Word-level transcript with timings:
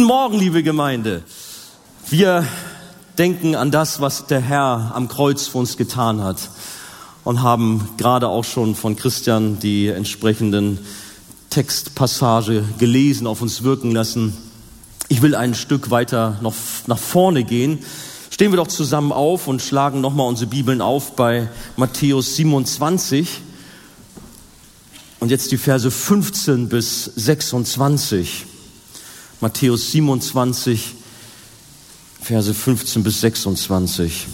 Guten 0.00 0.08
Morgen, 0.08 0.38
liebe 0.38 0.62
Gemeinde. 0.62 1.22
Wir 2.08 2.46
denken 3.18 3.54
an 3.54 3.70
das, 3.70 4.00
was 4.00 4.26
der 4.26 4.40
Herr 4.40 4.92
am 4.94 5.08
Kreuz 5.08 5.46
für 5.46 5.58
uns 5.58 5.76
getan 5.76 6.24
hat 6.24 6.48
und 7.22 7.42
haben 7.42 7.86
gerade 7.98 8.26
auch 8.26 8.44
schon 8.44 8.74
von 8.74 8.96
Christian 8.96 9.58
die 9.58 9.88
entsprechenden 9.88 10.78
Textpassage 11.50 12.64
gelesen, 12.78 13.26
auf 13.26 13.42
uns 13.42 13.62
wirken 13.62 13.90
lassen. 13.92 14.34
Ich 15.08 15.20
will 15.20 15.34
ein 15.34 15.54
Stück 15.54 15.90
weiter 15.90 16.38
noch 16.40 16.54
nach 16.86 16.98
vorne 16.98 17.44
gehen. 17.44 17.80
Stehen 18.30 18.52
wir 18.52 18.56
doch 18.56 18.68
zusammen 18.68 19.12
auf 19.12 19.48
und 19.48 19.60
schlagen 19.60 20.00
nochmal 20.00 20.28
unsere 20.28 20.48
Bibeln 20.48 20.80
auf 20.80 21.14
bei 21.14 21.50
Matthäus 21.76 22.36
27. 22.36 23.42
Und 25.18 25.30
jetzt 25.30 25.52
die 25.52 25.58
Verse 25.58 25.90
15 25.90 26.70
bis 26.70 27.04
26. 27.04 28.46
Matthäus 29.40 29.90
27, 29.92 30.96
Verse 32.20 32.52
15 32.52 33.02
bis 33.02 33.22
26. 33.22 34.26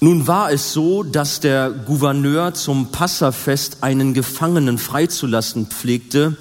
Nun 0.00 0.26
war 0.26 0.50
es 0.50 0.72
so, 0.72 1.04
dass 1.04 1.38
der 1.38 1.70
Gouverneur 1.70 2.52
zum 2.52 2.90
Passafest 2.90 3.84
einen 3.84 4.12
Gefangenen 4.12 4.78
freizulassen 4.78 5.66
pflegte, 5.66 6.36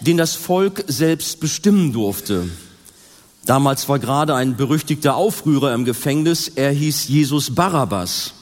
den 0.00 0.16
das 0.16 0.34
Volk 0.34 0.84
selbst 0.86 1.40
bestimmen 1.40 1.92
durfte. 1.92 2.48
Damals 3.44 3.88
war 3.88 3.98
gerade 3.98 4.36
ein 4.36 4.56
berüchtigter 4.56 5.16
Aufrührer 5.16 5.74
im 5.74 5.84
Gefängnis, 5.84 6.48
er 6.54 6.70
hieß 6.70 7.08
Jesus 7.08 7.52
Barabbas. 7.52 8.32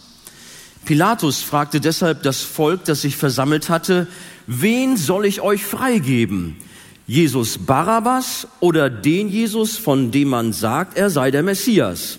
Pilatus 0.84 1.40
fragte 1.40 1.80
deshalb 1.80 2.22
das 2.22 2.42
Volk, 2.42 2.84
das 2.84 3.00
sich 3.00 3.16
versammelt 3.16 3.70
hatte, 3.70 4.06
wen 4.46 4.98
soll 4.98 5.24
ich 5.24 5.40
euch 5.40 5.64
freigeben? 5.64 6.58
Jesus 7.06 7.58
Barabbas 7.58 8.48
oder 8.60 8.88
den 8.88 9.28
Jesus, 9.28 9.76
von 9.76 10.10
dem 10.10 10.28
man 10.28 10.52
sagt, 10.52 10.96
er 10.96 11.10
sei 11.10 11.30
der 11.30 11.42
Messias? 11.42 12.18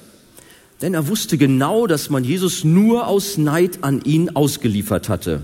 Denn 0.82 0.94
er 0.94 1.08
wusste 1.08 1.38
genau, 1.38 1.88
dass 1.88 2.10
man 2.10 2.24
Jesus 2.24 2.64
nur 2.64 3.08
aus 3.08 3.38
Neid 3.38 3.84
an 3.84 4.02
ihn 4.04 4.36
ausgeliefert 4.36 5.10
hatte. 5.10 5.42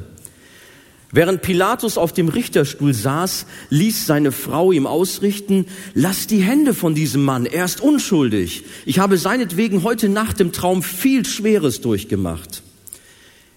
Während 1.13 1.41
Pilatus 1.41 1.97
auf 1.97 2.13
dem 2.13 2.29
Richterstuhl 2.29 2.93
saß, 2.93 3.45
ließ 3.69 4.05
seine 4.05 4.31
Frau 4.31 4.71
ihm 4.71 4.87
ausrichten, 4.87 5.65
lass 5.93 6.27
die 6.27 6.39
Hände 6.39 6.73
von 6.73 6.95
diesem 6.95 7.23
Mann, 7.23 7.45
er 7.45 7.65
ist 7.65 7.81
unschuldig. 7.81 8.63
Ich 8.85 8.99
habe 8.99 9.17
seinetwegen 9.17 9.83
heute 9.83 10.07
Nacht 10.07 10.39
im 10.39 10.53
Traum 10.53 10.83
viel 10.83 11.25
Schweres 11.25 11.81
durchgemacht. 11.81 12.63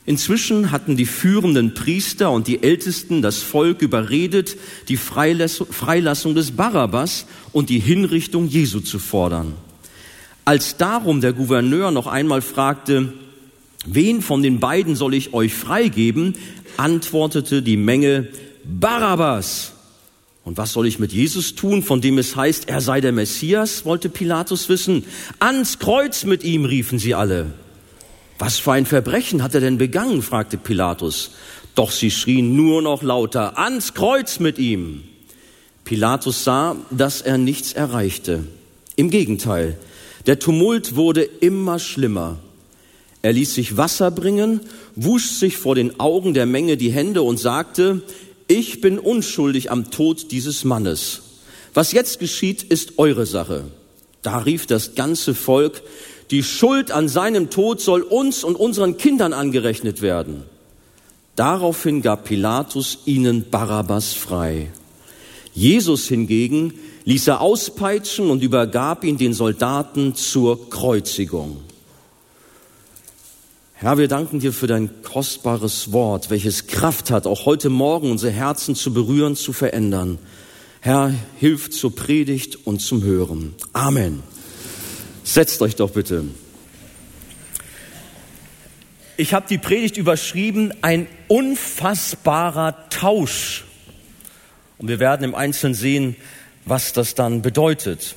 Inzwischen 0.06 0.70
hatten 0.70 0.96
die 0.96 1.06
führenden 1.06 1.72
Priester 1.72 2.30
und 2.30 2.46
die 2.46 2.62
Ältesten 2.62 3.22
das 3.22 3.42
Volk 3.42 3.80
überredet, 3.80 4.56
die 4.88 4.98
Freilassung 4.98 6.34
des 6.34 6.50
Barabbas 6.50 7.26
und 7.52 7.70
die 7.70 7.78
Hinrichtung 7.78 8.46
Jesu 8.46 8.80
zu 8.80 8.98
fordern. 8.98 9.54
Als 10.44 10.76
darum 10.76 11.22
der 11.22 11.32
Gouverneur 11.32 11.90
noch 11.90 12.06
einmal 12.06 12.42
fragte, 12.42 13.14
wen 13.86 14.20
von 14.20 14.42
den 14.42 14.60
beiden 14.60 14.94
soll 14.94 15.14
ich 15.14 15.32
euch 15.32 15.54
freigeben, 15.54 16.34
antwortete 16.76 17.62
die 17.62 17.78
Menge, 17.78 18.28
Barabbas. 18.62 19.72
Und 20.44 20.58
was 20.58 20.74
soll 20.74 20.86
ich 20.86 20.98
mit 20.98 21.14
Jesus 21.14 21.54
tun, 21.54 21.82
von 21.82 22.02
dem 22.02 22.18
es 22.18 22.36
heißt, 22.36 22.68
er 22.68 22.82
sei 22.82 23.00
der 23.00 23.12
Messias, 23.12 23.86
wollte 23.86 24.10
Pilatus 24.10 24.68
wissen. 24.68 25.04
Ans 25.38 25.78
Kreuz 25.78 26.24
mit 26.24 26.44
ihm, 26.44 26.66
riefen 26.66 26.98
sie 26.98 27.14
alle. 27.14 27.54
Was 28.38 28.58
für 28.58 28.72
ein 28.72 28.86
Verbrechen 28.86 29.42
hat 29.42 29.54
er 29.54 29.60
denn 29.60 29.78
begangen? 29.78 30.22
fragte 30.22 30.56
Pilatus. 30.56 31.30
Doch 31.74 31.90
sie 31.90 32.10
schrien 32.10 32.54
nur 32.54 32.82
noch 32.82 33.02
lauter, 33.02 33.58
ans 33.58 33.94
Kreuz 33.94 34.38
mit 34.38 34.58
ihm. 34.58 35.02
Pilatus 35.84 36.44
sah, 36.44 36.76
dass 36.90 37.20
er 37.20 37.38
nichts 37.38 37.72
erreichte. 37.72 38.44
Im 38.96 39.10
Gegenteil, 39.10 39.76
der 40.26 40.38
Tumult 40.38 40.96
wurde 40.96 41.22
immer 41.22 41.78
schlimmer. 41.78 42.38
Er 43.22 43.32
ließ 43.32 43.54
sich 43.54 43.76
Wasser 43.76 44.10
bringen, 44.10 44.60
wusch 44.94 45.30
sich 45.30 45.56
vor 45.56 45.74
den 45.74 45.98
Augen 45.98 46.34
der 46.34 46.46
Menge 46.46 46.76
die 46.76 46.92
Hände 46.92 47.22
und 47.22 47.38
sagte, 47.38 48.02
ich 48.46 48.80
bin 48.80 48.98
unschuldig 48.98 49.70
am 49.70 49.90
Tod 49.90 50.30
dieses 50.30 50.64
Mannes. 50.64 51.22
Was 51.72 51.92
jetzt 51.92 52.18
geschieht, 52.18 52.62
ist 52.62 52.98
eure 52.98 53.26
Sache. 53.26 53.64
Da 54.22 54.38
rief 54.38 54.66
das 54.66 54.94
ganze 54.94 55.34
Volk, 55.34 55.82
die 56.34 56.42
Schuld 56.42 56.90
an 56.90 57.08
seinem 57.08 57.48
Tod 57.48 57.80
soll 57.80 58.02
uns 58.02 58.42
und 58.42 58.56
unseren 58.56 58.96
Kindern 58.96 59.32
angerechnet 59.32 60.02
werden. 60.02 60.42
Daraufhin 61.36 62.02
gab 62.02 62.24
Pilatus 62.24 62.98
ihnen 63.04 63.48
Barabbas 63.52 64.14
frei. 64.14 64.72
Jesus 65.52 66.08
hingegen 66.08 66.74
ließ 67.04 67.28
er 67.28 67.40
auspeitschen 67.40 68.30
und 68.30 68.42
übergab 68.42 69.04
ihn 69.04 69.16
den 69.16 69.32
Soldaten 69.32 70.16
zur 70.16 70.68
Kreuzigung. 70.70 71.58
Herr, 73.74 73.96
wir 73.96 74.08
danken 74.08 74.40
dir 74.40 74.52
für 74.52 74.66
dein 74.66 74.90
kostbares 75.04 75.92
Wort, 75.92 76.30
welches 76.30 76.66
Kraft 76.66 77.12
hat, 77.12 77.28
auch 77.28 77.46
heute 77.46 77.70
Morgen 77.70 78.10
unsere 78.10 78.32
Herzen 78.32 78.74
zu 78.74 78.92
berühren, 78.92 79.36
zu 79.36 79.52
verändern. 79.52 80.18
Herr, 80.80 81.14
hilf 81.36 81.70
zur 81.70 81.94
Predigt 81.94 82.66
und 82.66 82.80
zum 82.80 83.04
Hören. 83.04 83.54
Amen. 83.72 84.33
Setzt 85.24 85.62
euch 85.62 85.74
doch 85.74 85.90
bitte. 85.90 86.24
Ich 89.16 89.32
habe 89.32 89.46
die 89.48 89.58
Predigt 89.58 89.96
überschrieben, 89.96 90.74
ein 90.82 91.06
unfassbarer 91.28 92.88
Tausch. 92.90 93.64
Und 94.76 94.88
wir 94.88 95.00
werden 95.00 95.24
im 95.24 95.34
Einzelnen 95.34 95.74
sehen, 95.74 96.16
was 96.66 96.92
das 96.92 97.14
dann 97.14 97.40
bedeutet. 97.40 98.16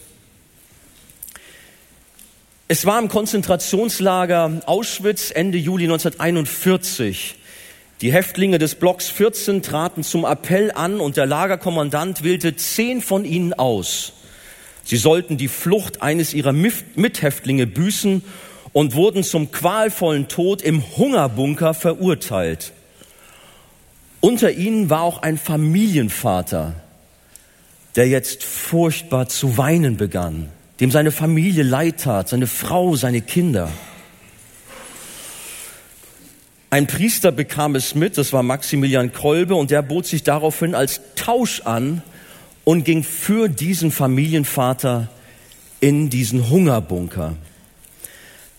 Es 2.67 2.85
war 2.85 2.99
im 2.99 3.07
Konzentrationslager 3.07 4.63
Auschwitz 4.65 5.31
Ende 5.31 5.57
Juli 5.57 5.85
1941. 5.85 7.35
Die 8.01 8.11
Häftlinge 8.11 8.57
des 8.57 8.75
Blocks 8.75 9.07
14 9.07 9.61
traten 9.61 10.03
zum 10.03 10.25
Appell 10.25 10.71
an 10.71 10.99
und 10.99 11.15
der 11.15 11.25
Lagerkommandant 11.25 12.23
wählte 12.23 12.57
zehn 12.57 13.01
von 13.01 13.23
ihnen 13.23 13.53
aus. 13.53 14.11
Sie 14.87 14.95
sollten 14.95 15.35
die 15.35 15.49
Flucht 15.49 16.01
eines 16.01 16.33
ihrer 16.33 16.53
Mithäftlinge 16.53 17.67
büßen 17.67 18.23
und 18.71 18.95
wurden 18.95 19.21
zum 19.21 19.51
qualvollen 19.51 20.29
Tod 20.29 20.61
im 20.61 20.81
Hungerbunker 20.95 21.73
verurteilt. 21.73 22.71
Unter 24.21 24.49
ihnen 24.53 24.89
war 24.89 25.01
auch 25.01 25.21
ein 25.21 25.37
Familienvater, 25.37 26.73
der 27.97 28.07
jetzt 28.07 28.45
furchtbar 28.45 29.27
zu 29.27 29.57
weinen 29.57 29.97
begann, 29.97 30.47
dem 30.79 30.89
seine 30.89 31.11
Familie 31.11 31.63
leid 31.63 32.03
tat, 32.03 32.29
seine 32.29 32.47
Frau, 32.47 32.95
seine 32.95 33.19
Kinder. 33.19 33.69
Ein 36.69 36.87
Priester 36.87 37.33
bekam 37.33 37.75
es 37.75 37.93
mit, 37.93 38.17
das 38.17 38.31
war 38.31 38.41
Maximilian 38.41 39.11
Kolbe, 39.11 39.55
und 39.55 39.69
der 39.69 39.81
bot 39.81 40.05
sich 40.05 40.23
daraufhin 40.23 40.75
als 40.75 41.01
Tausch 41.15 41.59
an, 41.65 42.03
und 42.67 42.83
ging 42.83 43.05
für 43.05 43.47
diesen 43.47 43.93
Familienvater 43.93 45.07
in 45.79 46.09
diesen 46.09 46.49
Hungerbunker. 46.49 47.37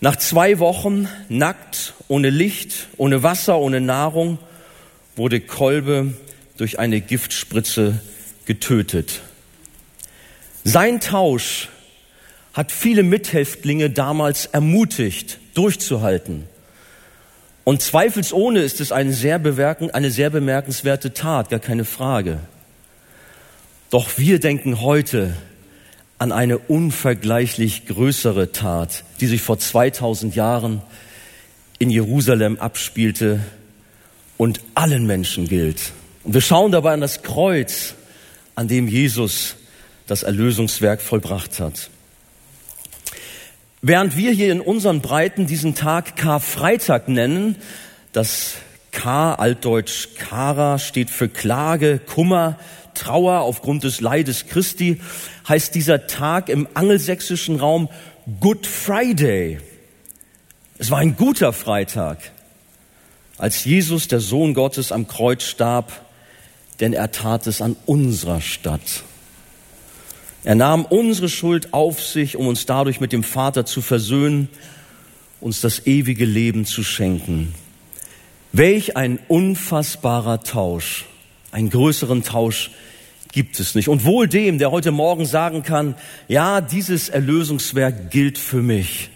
Nach 0.01 0.15
zwei 0.15 0.57
Wochen 0.57 1.07
nackt, 1.27 1.93
ohne 2.07 2.31
Licht, 2.31 2.87
ohne 2.97 3.21
Wasser, 3.21 3.59
ohne 3.59 3.81
Nahrung, 3.81 4.39
wurde 5.15 5.39
Kolbe 5.39 6.15
durch 6.57 6.79
eine 6.79 7.01
Giftspritze 7.01 7.99
getötet. 8.45 9.21
Sein 10.63 11.01
Tausch 11.01 11.69
hat 12.53 12.71
viele 12.71 13.03
Mithäftlinge 13.03 13.91
damals 13.91 14.47
ermutigt, 14.47 15.37
durchzuhalten. 15.53 16.45
Und 17.63 17.83
zweifelsohne 17.83 18.61
ist 18.61 18.81
es 18.81 18.91
eine 18.91 19.13
sehr, 19.13 19.39
eine 19.93 20.09
sehr 20.09 20.31
bemerkenswerte 20.31 21.13
Tat, 21.13 21.51
gar 21.51 21.59
keine 21.59 21.85
Frage. 21.85 22.39
Doch 23.89 24.17
wir 24.17 24.39
denken 24.39 24.81
heute 24.81 25.33
an 26.19 26.31
eine 26.31 26.59
unvergleichlich 26.59 27.87
größere 27.87 28.51
Tat, 28.51 29.03
die 29.19 29.25
sich 29.25 29.41
vor 29.41 29.57
2000 29.57 30.35
Jahren 30.35 30.83
in 31.79 31.89
Jerusalem 31.89 32.59
abspielte 32.59 33.39
und 34.37 34.59
allen 34.75 35.07
Menschen 35.07 35.47
gilt. 35.47 35.91
Und 36.23 36.35
wir 36.35 36.41
schauen 36.41 36.71
dabei 36.71 36.93
an 36.93 37.01
das 37.01 37.23
Kreuz, 37.23 37.95
an 38.53 38.67
dem 38.67 38.87
Jesus 38.87 39.55
das 40.05 40.21
Erlösungswerk 40.21 41.01
vollbracht 41.01 41.59
hat. 41.59 41.89
Während 43.81 44.17
wir 44.17 44.31
hier 44.31 44.51
in 44.51 44.61
unseren 44.61 45.01
Breiten 45.01 45.47
diesen 45.47 45.73
Tag 45.73 46.15
Karfreitag 46.15 47.07
nennen, 47.07 47.55
das 48.11 48.55
K, 48.91 49.33
altdeutsch 49.33 50.09
Kara, 50.17 50.77
steht 50.77 51.09
für 51.09 51.29
Klage, 51.29 51.99
Kummer, 51.99 52.59
Trauer 52.93 53.41
aufgrund 53.41 53.83
des 53.83 54.01
Leides 54.01 54.47
Christi, 54.47 54.99
heißt 55.47 55.75
dieser 55.75 56.07
Tag 56.07 56.49
im 56.49 56.67
angelsächsischen 56.73 57.59
Raum 57.59 57.89
Good 58.39 58.67
Friday. 58.67 59.59
Es 60.77 60.91
war 60.91 60.99
ein 60.99 61.15
guter 61.15 61.51
Freitag, 61.51 62.31
als 63.37 63.65
Jesus, 63.65 64.07
der 64.07 64.19
Sohn 64.19 64.53
Gottes, 64.53 64.91
am 64.91 65.07
Kreuz 65.07 65.43
starb, 65.43 66.05
denn 66.79 66.93
er 66.93 67.11
tat 67.11 67.47
es 67.47 67.61
an 67.61 67.75
unserer 67.85 68.41
Stadt. 68.41 69.03
Er 70.43 70.55
nahm 70.55 70.85
unsere 70.85 71.27
Schuld 71.27 71.73
auf 71.73 72.01
sich, 72.01 72.37
um 72.37 72.47
uns 72.47 72.65
dadurch 72.65 73.01
mit 73.01 73.11
dem 73.11 73.23
Vater 73.23 73.65
zu 73.65 73.81
versöhnen, 73.81 74.47
uns 75.41 75.61
das 75.61 75.85
ewige 75.85 76.25
Leben 76.25 76.65
zu 76.65 76.83
schenken. 76.83 77.53
Welch 78.51 78.95
ein 78.95 79.19
unfassbarer 79.27 80.41
Tausch. 80.43 81.05
Einen 81.51 81.69
größeren 81.69 82.23
Tausch 82.23 82.71
gibt 83.31 83.59
es 83.59 83.75
nicht. 83.75 83.87
Und 83.87 84.05
wohl 84.05 84.27
dem, 84.27 84.57
der 84.57 84.71
heute 84.71 84.91
Morgen 84.91 85.25
sagen 85.25 85.63
kann, 85.63 85.95
ja, 86.27 86.61
dieses 86.61 87.09
Erlösungswerk 87.09 88.11
gilt 88.11 88.37
für 88.37 88.61
mich. 88.61 89.09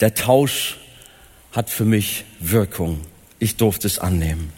Der 0.00 0.14
Tausch 0.14 0.78
hat 1.52 1.70
für 1.70 1.84
mich 1.84 2.24
Wirkung. 2.40 3.00
Ich 3.38 3.56
durfte 3.56 3.86
es 3.86 3.98
annehmen. 3.98 4.52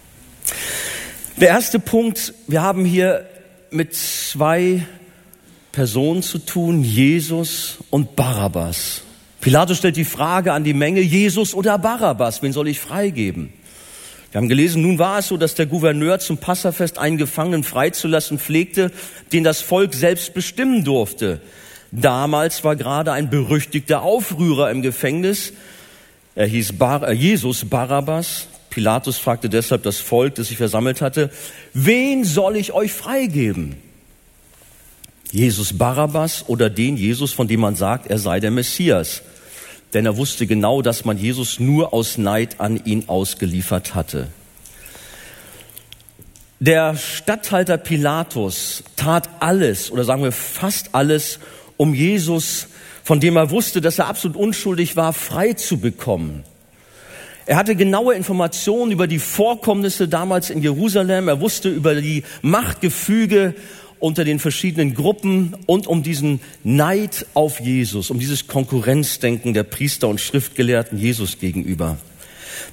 Der 1.37 1.49
erste 1.49 1.79
Punkt, 1.81 2.33
wir 2.47 2.63
haben 2.63 2.85
hier 2.85 3.29
mit 3.71 3.95
zwei 3.95 4.87
Personen 5.73 6.23
zu 6.23 6.39
tun, 6.39 6.85
Jesus 6.85 7.79
und 7.91 8.15
Barabbas. 8.15 9.03
Pilatus 9.41 9.79
stellt 9.79 9.97
die 9.97 10.05
Frage 10.05 10.53
an 10.53 10.63
die 10.63 10.73
Menge, 10.73 11.01
Jesus 11.01 11.53
oder 11.53 11.77
Barabbas, 11.77 12.43
wen 12.43 12.53
soll 12.53 12.69
ich 12.69 12.79
freigeben? 12.79 13.53
Wir 14.35 14.41
haben 14.41 14.49
gelesen, 14.49 14.83
nun 14.83 14.99
war 14.99 15.21
es 15.21 15.29
so, 15.29 15.37
dass 15.37 15.55
der 15.55 15.67
Gouverneur 15.67 16.19
zum 16.19 16.39
Passafest 16.39 16.99
einen 16.99 17.19
Gefangenen 17.19 17.63
freizulassen 17.63 18.41
pflegte, 18.41 18.91
den 19.33 19.45
das 19.45 19.61
Volk 19.61 19.95
selbst 19.95 20.35
bestimmen 20.35 20.83
durfte. 20.83 21.41
Damals 21.93 22.65
war 22.65 22.75
gerade 22.75 23.13
ein 23.13 23.31
berüchtigter 23.31 24.03
Aufrührer 24.03 24.73
im 24.73 24.83
Gefängnis. 24.83 25.53
Er 26.35 26.49
hieß 26.49 26.73
Bar 26.73 27.09
äh, 27.09 27.13
Jesus 27.13 27.65
Barabbas. 27.67 28.49
Pilatus 28.71 29.19
fragte 29.19 29.49
deshalb 29.49 29.85
das 29.85 29.99
Volk, 30.01 30.35
das 30.35 30.49
sich 30.49 30.57
versammelt 30.57 31.01
hatte, 31.01 31.31
wen 31.73 32.25
soll 32.25 32.57
ich 32.57 32.73
euch 32.73 32.93
freigeben? 32.93 33.77
Jesus 35.31 35.79
Barabbas 35.79 36.47
oder 36.49 36.71
den 36.71 36.97
Jesus, 36.97 37.33
von 37.33 37.47
dem 37.47 37.61
man 37.61 37.77
sagt, 37.77 38.09
er 38.09 38.19
sei 38.19 38.41
der 38.41 38.51
Messias 38.51 39.23
denn 39.95 40.07
er 40.07 40.17
wusste 40.17 40.47
genau, 40.47 40.83
dass 40.83 41.05
man 41.05 41.17
Jesus 41.17 41.61
nur 41.61 41.95
aus 41.95 42.19
Neid 42.19 42.61
an 42.61 42.85
ihn 42.85 43.05
ausgeliefert 43.09 43.95
hatte. 43.95 44.29
Der 46.61 46.97
Statthalter 46.97 47.79
Pilatus 47.79 48.85
tat 48.97 49.29
alles, 49.41 49.91
oder 49.91 50.05
sagen 50.05 50.23
wir 50.23 50.33
fast 50.33 50.95
alles, 50.95 51.39
um 51.77 51.95
Jesus, 51.95 52.69
von 53.03 53.21
dem 53.21 53.37
er 53.37 53.51
wusste, 53.51 53.81
dass 53.81 53.99
er 53.99 54.09
absolut 54.09 54.37
unschuldig 54.37 54.97
war, 54.97 55.13
frei 55.13 55.53
zu 55.53 55.79
bekommen. 55.79 56.45
Er 57.47 57.57
hatte 57.57 57.77
genaue 57.77 58.15
Informationen 58.15 58.93
über 58.93 59.07
die 59.07 59.19
Vorkommnisse 59.19 60.09
damals 60.09 60.49
in 60.49 60.63
Jerusalem. 60.63 61.29
Er 61.29 61.41
wusste 61.41 61.69
über 61.69 61.95
die 61.95 62.25
Machtgefüge 62.41 63.55
unter 64.05 64.25
den 64.25 64.39
verschiedenen 64.39 64.93
Gruppen 64.93 65.57
und 65.65 65.87
um 65.87 66.03
diesen 66.03 66.41
Neid 66.63 67.25
auf 67.33 67.59
Jesus, 67.59 68.11
um 68.11 68.19
dieses 68.19 68.47
Konkurrenzdenken 68.47 69.55
der 69.55 69.63
Priester 69.63 70.09
und 70.09 70.21
Schriftgelehrten 70.21 70.99
Jesus 70.99 71.39
gegenüber. 71.39 71.97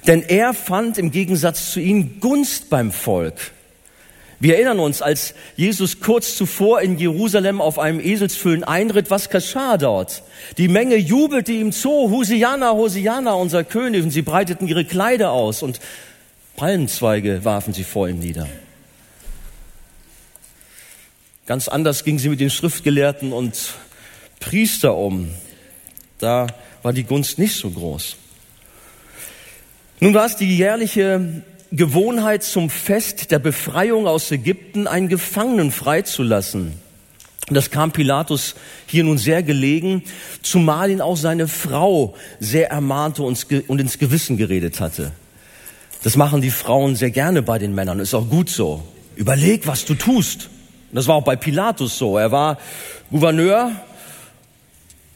Denn 0.08 0.24
er 0.24 0.54
fand 0.54 0.98
im 0.98 1.10
Gegensatz 1.10 1.72
zu 1.72 1.80
ihnen 1.80 2.20
Gunst 2.20 2.70
beim 2.70 2.92
Volk. 2.92 3.54
Wir 4.42 4.56
erinnern 4.56 4.80
uns, 4.80 5.02
als 5.02 5.34
Jesus 5.56 6.02
kurz 6.02 6.36
zuvor 6.36 6.82
in 6.82 6.98
Jerusalem 6.98 7.62
auf 7.62 7.80
einem 7.80 8.02
Eselsfüllen 8.02 8.66
einritt, 8.66 9.10
was 9.10 9.30
geschah 9.30 9.78
dort? 9.78 10.24
Die 10.58 10.68
Menge 10.68 10.98
jubelte 10.98 11.54
ihm 11.54 11.72
zu, 11.72 12.12
Hosianna, 12.12 12.74
Hosianna, 12.74 13.36
unser 13.36 13.64
König, 13.64 14.04
und 14.04 14.12
sie 14.12 14.22
breiteten 14.22 14.68
ihre 14.68 14.84
Kleider 14.84 15.32
aus 15.32 15.64
und 15.64 15.80
Palmenzweige 16.58 17.46
warfen 17.46 17.74
sie 17.74 17.86
vor 17.86 18.10
ihm 18.10 18.20
nieder. 18.20 18.50
Ganz 21.52 21.68
anders 21.68 22.06
ging 22.06 22.18
sie 22.18 22.30
mit 22.30 22.40
den 22.40 22.50
Schriftgelehrten 22.50 23.34
und 23.34 23.74
Priester 24.40 24.96
um. 24.96 25.28
Da 26.18 26.48
war 26.82 26.94
die 26.94 27.04
Gunst 27.04 27.40
nicht 27.40 27.58
so 27.58 27.70
groß. 27.70 28.16
Nun 30.00 30.14
war 30.14 30.26
es 30.26 30.38
die 30.38 30.56
jährliche 30.56 31.44
Gewohnheit 31.74 32.44
zum 32.44 32.70
Fest 32.70 33.32
der 33.32 33.40
Befreiung 33.40 34.08
aus 34.08 34.32
Ägypten, 34.32 34.88
einen 34.88 35.10
Gefangenen 35.10 35.74
freizulassen. 35.74 36.72
Das 37.50 37.70
kam 37.70 37.92
Pilatus 37.92 38.56
hier 38.86 39.04
nun 39.04 39.18
sehr 39.18 39.44
gelegen, 39.44 40.04
zumal 40.42 40.90
ihn 40.90 41.02
auch 41.02 41.18
seine 41.18 41.50
Frau 41.50 42.16
sehr 42.40 42.72
ermahnte 42.72 43.24
und 43.24 43.82
ins 43.82 44.00
Gewissen 44.00 44.38
geredet 44.38 44.80
hatte. 44.80 45.12
Das 46.02 46.16
machen 46.16 46.42
die 46.42 46.50
Frauen 46.50 46.96
sehr 46.96 47.12
gerne 47.12 47.42
bei 47.42 47.60
den 47.60 47.76
Männern, 47.76 48.00
ist 48.00 48.14
auch 48.14 48.30
gut 48.30 48.50
so. 48.50 48.88
Überleg, 49.18 49.68
was 49.68 49.84
du 49.84 49.96
tust. 49.96 50.50
Und 50.92 50.96
das 50.98 51.08
war 51.08 51.16
auch 51.16 51.24
bei 51.24 51.38
Pilatus 51.38 51.98
so. 51.98 52.18
Er 52.18 52.34
war 52.34 52.58
Gouverneur. 53.12 53.72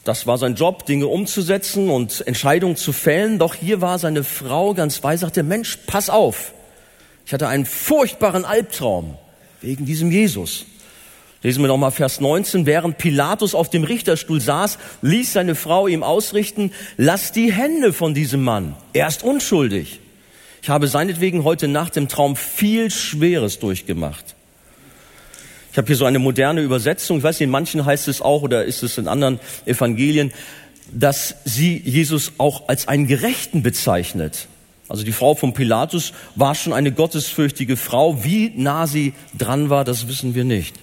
Das 0.05 0.25
war 0.25 0.37
sein 0.37 0.55
Job, 0.55 0.85
Dinge 0.85 1.07
umzusetzen 1.07 1.89
und 1.89 2.25
Entscheidungen 2.25 2.77
zu 2.77 2.93
fällen. 2.93 3.39
Doch 3.39 3.55
hier 3.55 3.81
war 3.81 3.99
seine 3.99 4.23
Frau 4.23 4.73
ganz 4.73 5.03
weise, 5.03 5.21
sagte, 5.21 5.43
Mensch, 5.43 5.79
pass 5.85 6.09
auf. 6.09 6.53
Ich 7.25 7.33
hatte 7.33 7.49
einen 7.49 7.65
furchtbaren 7.65 8.45
Albtraum 8.45 9.17
wegen 9.61 9.85
diesem 9.85 10.11
Jesus. 10.11 10.65
Lesen 11.43 11.61
wir 11.61 11.67
nochmal 11.67 11.91
Vers 11.91 12.21
19. 12.21 12.65
Während 12.65 12.97
Pilatus 12.97 13.53
auf 13.53 13.69
dem 13.69 13.83
Richterstuhl 13.83 14.39
saß, 14.39 14.77
ließ 15.01 15.33
seine 15.33 15.55
Frau 15.55 15.87
ihm 15.87 16.03
ausrichten, 16.03 16.71
lass 16.95 17.33
die 17.33 17.51
Hände 17.51 17.91
von 17.91 18.13
diesem 18.13 18.43
Mann. 18.43 18.77
Er 18.93 19.07
ist 19.07 19.23
unschuldig. 19.23 19.99
Ich 20.61 20.69
habe 20.69 20.87
seinetwegen 20.87 21.43
heute 21.43 21.67
Nacht 21.67 21.97
im 21.97 22.07
Traum 22.07 22.35
viel 22.35 22.89
Schweres 22.91 23.59
durchgemacht. 23.59 24.34
Ich 25.75 25.77
habe 25.77 25.87
hier 25.87 25.97
so 25.97 26.05
eine 26.05 26.19
moderne 26.19 26.61
Übersetzung. 26.61 27.17
Ich 27.17 27.23
weiß 27.23 27.35
nicht, 27.35 27.47
in 27.47 27.49
manchen 27.49 27.83
heißt 27.83 28.07
es 28.07 28.21
auch, 28.21 28.43
oder 28.43 28.63
ist 28.63 28.81
es 28.81 28.97
in 28.97 29.09
anderen 29.09 29.41
Evangelien, 29.65 30.31
dass 30.93 31.35
sie 31.43 31.81
Jesus 31.83 32.31
auch 32.37 32.69
als 32.69 32.87
einen 32.87 33.07
Gerechten 33.07 33.61
bezeichnet. 33.61 34.47
Also 34.87 35.03
die 35.03 35.11
Frau 35.11 35.35
von 35.35 35.53
Pilatus 35.53 36.13
war 36.35 36.55
schon 36.55 36.71
eine 36.71 36.93
gottesfürchtige 36.93 37.75
Frau. 37.75 38.23
Wie 38.23 38.53
nah 38.55 38.87
sie 38.87 39.11
dran 39.37 39.69
war, 39.69 39.83
das 39.83 40.07
wissen 40.07 40.33
wir 40.33 40.45
nicht. 40.45 40.77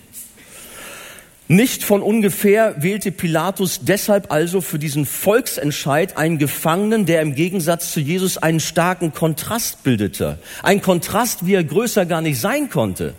Nicht 1.49 1.85
von 1.85 2.03
ungefähr 2.03 2.75
wählte 2.83 3.12
Pilatus 3.12 3.81
deshalb 3.81 4.31
also 4.31 4.61
für 4.61 4.79
diesen 4.79 5.06
Volksentscheid 5.06 6.19
einen 6.19 6.37
Gefangenen, 6.37 7.06
der 7.06 7.23
im 7.23 7.35
Gegensatz 7.35 7.93
zu 7.93 8.00
Jesus 8.00 8.37
einen 8.37 8.61
starken 8.61 9.15
Kontrast 9.15 9.85
bildete. 9.85 10.39
Ein 10.62 10.83
Kontrast, 10.83 11.47
wie 11.47 11.55
er 11.55 11.65
größer 11.65 12.05
gar 12.05 12.21
nicht 12.21 12.39
sein 12.39 12.69
konnte. 12.69 13.15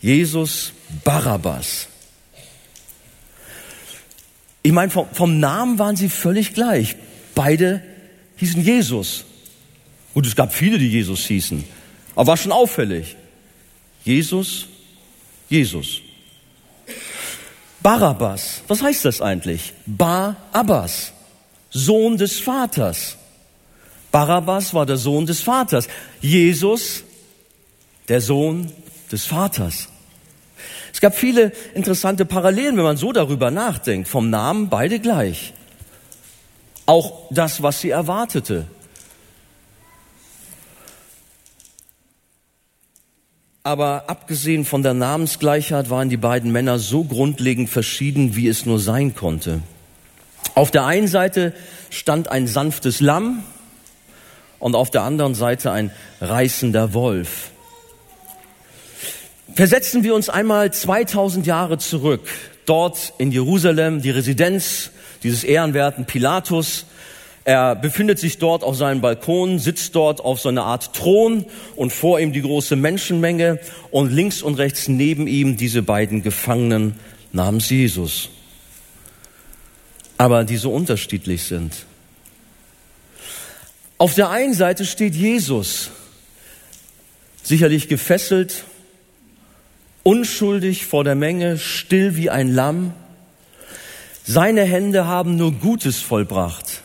Jesus 0.00 0.72
Barabbas. 1.04 1.88
Ich 4.62 4.72
meine, 4.72 4.90
vom, 4.90 5.06
vom, 5.12 5.40
Namen 5.40 5.78
waren 5.78 5.96
sie 5.96 6.08
völlig 6.08 6.54
gleich. 6.54 6.96
Beide 7.34 7.82
hießen 8.36 8.62
Jesus. 8.62 9.24
Und 10.12 10.26
es 10.26 10.36
gab 10.36 10.52
viele, 10.52 10.78
die 10.78 10.88
Jesus 10.88 11.26
hießen. 11.26 11.64
Aber 12.14 12.28
war 12.28 12.36
schon 12.36 12.52
auffällig. 12.52 13.16
Jesus, 14.04 14.66
Jesus. 15.48 16.00
Barabbas, 17.82 18.62
was 18.68 18.82
heißt 18.82 19.06
das 19.06 19.22
eigentlich? 19.22 19.72
Bar-Abbas, 19.86 21.12
Sohn 21.70 22.18
des 22.18 22.38
Vaters. 22.38 23.16
Barabbas 24.12 24.74
war 24.74 24.84
der 24.84 24.96
Sohn 24.96 25.24
des 25.24 25.40
Vaters. 25.40 25.88
Jesus, 26.20 27.04
der 28.08 28.20
Sohn 28.20 28.70
des 29.10 29.24
Vaters. 29.24 29.88
Es 30.92 31.00
gab 31.00 31.14
viele 31.14 31.52
interessante 31.74 32.24
Parallelen, 32.24 32.76
wenn 32.76 32.84
man 32.84 32.96
so 32.96 33.12
darüber 33.12 33.50
nachdenkt. 33.50 34.08
Vom 34.08 34.30
Namen 34.30 34.68
beide 34.68 34.98
gleich. 34.98 35.52
Auch 36.86 37.28
das, 37.30 37.62
was 37.62 37.80
sie 37.80 37.90
erwartete. 37.90 38.66
Aber 43.62 44.04
abgesehen 44.08 44.64
von 44.64 44.82
der 44.82 44.94
Namensgleichheit 44.94 45.90
waren 45.90 46.08
die 46.08 46.16
beiden 46.16 46.50
Männer 46.50 46.78
so 46.78 47.04
grundlegend 47.04 47.68
verschieden, 47.68 48.34
wie 48.34 48.48
es 48.48 48.64
nur 48.64 48.80
sein 48.80 49.14
konnte. 49.14 49.60
Auf 50.54 50.70
der 50.70 50.86
einen 50.86 51.08
Seite 51.08 51.52
stand 51.90 52.28
ein 52.28 52.46
sanftes 52.46 53.00
Lamm 53.00 53.44
und 54.58 54.74
auf 54.74 54.90
der 54.90 55.02
anderen 55.02 55.34
Seite 55.34 55.72
ein 55.72 55.90
reißender 56.20 56.94
Wolf. 56.94 57.50
Versetzen 59.54 60.04
wir 60.04 60.14
uns 60.14 60.28
einmal 60.28 60.72
2000 60.72 61.46
Jahre 61.46 61.78
zurück, 61.78 62.28
dort 62.66 63.14
in 63.18 63.32
Jerusalem, 63.32 64.00
die 64.00 64.10
Residenz 64.10 64.90
dieses 65.22 65.44
ehrenwerten 65.44 66.04
Pilatus. 66.04 66.86
Er 67.44 67.74
befindet 67.74 68.18
sich 68.18 68.38
dort 68.38 68.62
auf 68.62 68.76
seinem 68.76 69.00
Balkon, 69.00 69.58
sitzt 69.58 69.94
dort 69.96 70.20
auf 70.20 70.40
so 70.40 70.48
einer 70.50 70.64
Art 70.64 70.94
Thron 70.94 71.46
und 71.74 71.92
vor 71.92 72.20
ihm 72.20 72.32
die 72.32 72.42
große 72.42 72.76
Menschenmenge 72.76 73.58
und 73.90 74.12
links 74.12 74.42
und 74.42 74.54
rechts 74.54 74.88
neben 74.88 75.26
ihm 75.26 75.56
diese 75.56 75.82
beiden 75.82 76.22
Gefangenen 76.22 76.94
namens 77.32 77.70
Jesus. 77.70 78.28
Aber 80.16 80.44
die 80.44 80.58
so 80.58 80.72
unterschiedlich 80.72 81.44
sind. 81.44 81.72
Auf 83.98 84.14
der 84.14 84.30
einen 84.30 84.54
Seite 84.54 84.86
steht 84.86 85.14
Jesus, 85.14 85.90
sicherlich 87.42 87.88
gefesselt, 87.88 88.64
unschuldig 90.02 90.86
vor 90.86 91.04
der 91.04 91.14
Menge, 91.14 91.58
still 91.58 92.16
wie 92.16 92.30
ein 92.30 92.48
Lamm. 92.48 92.92
Seine 94.24 94.64
Hände 94.64 95.06
haben 95.06 95.36
nur 95.36 95.52
Gutes 95.52 96.00
vollbracht. 96.00 96.82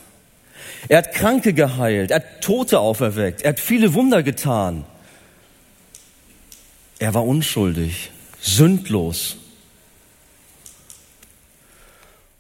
Er 0.88 1.00
hat 1.00 1.14
Kranke 1.14 1.54
geheilt, 1.54 2.12
er 2.12 2.18
hat 2.18 2.42
Tote 2.42 2.80
auferweckt, 2.80 3.42
er 3.42 3.50
hat 3.50 3.60
viele 3.60 3.94
Wunder 3.94 4.24
getan. 4.24 4.86
Er 7.00 7.14
war 7.14 7.26
unschuldig, 7.26 8.12
sündlos. 8.40 9.38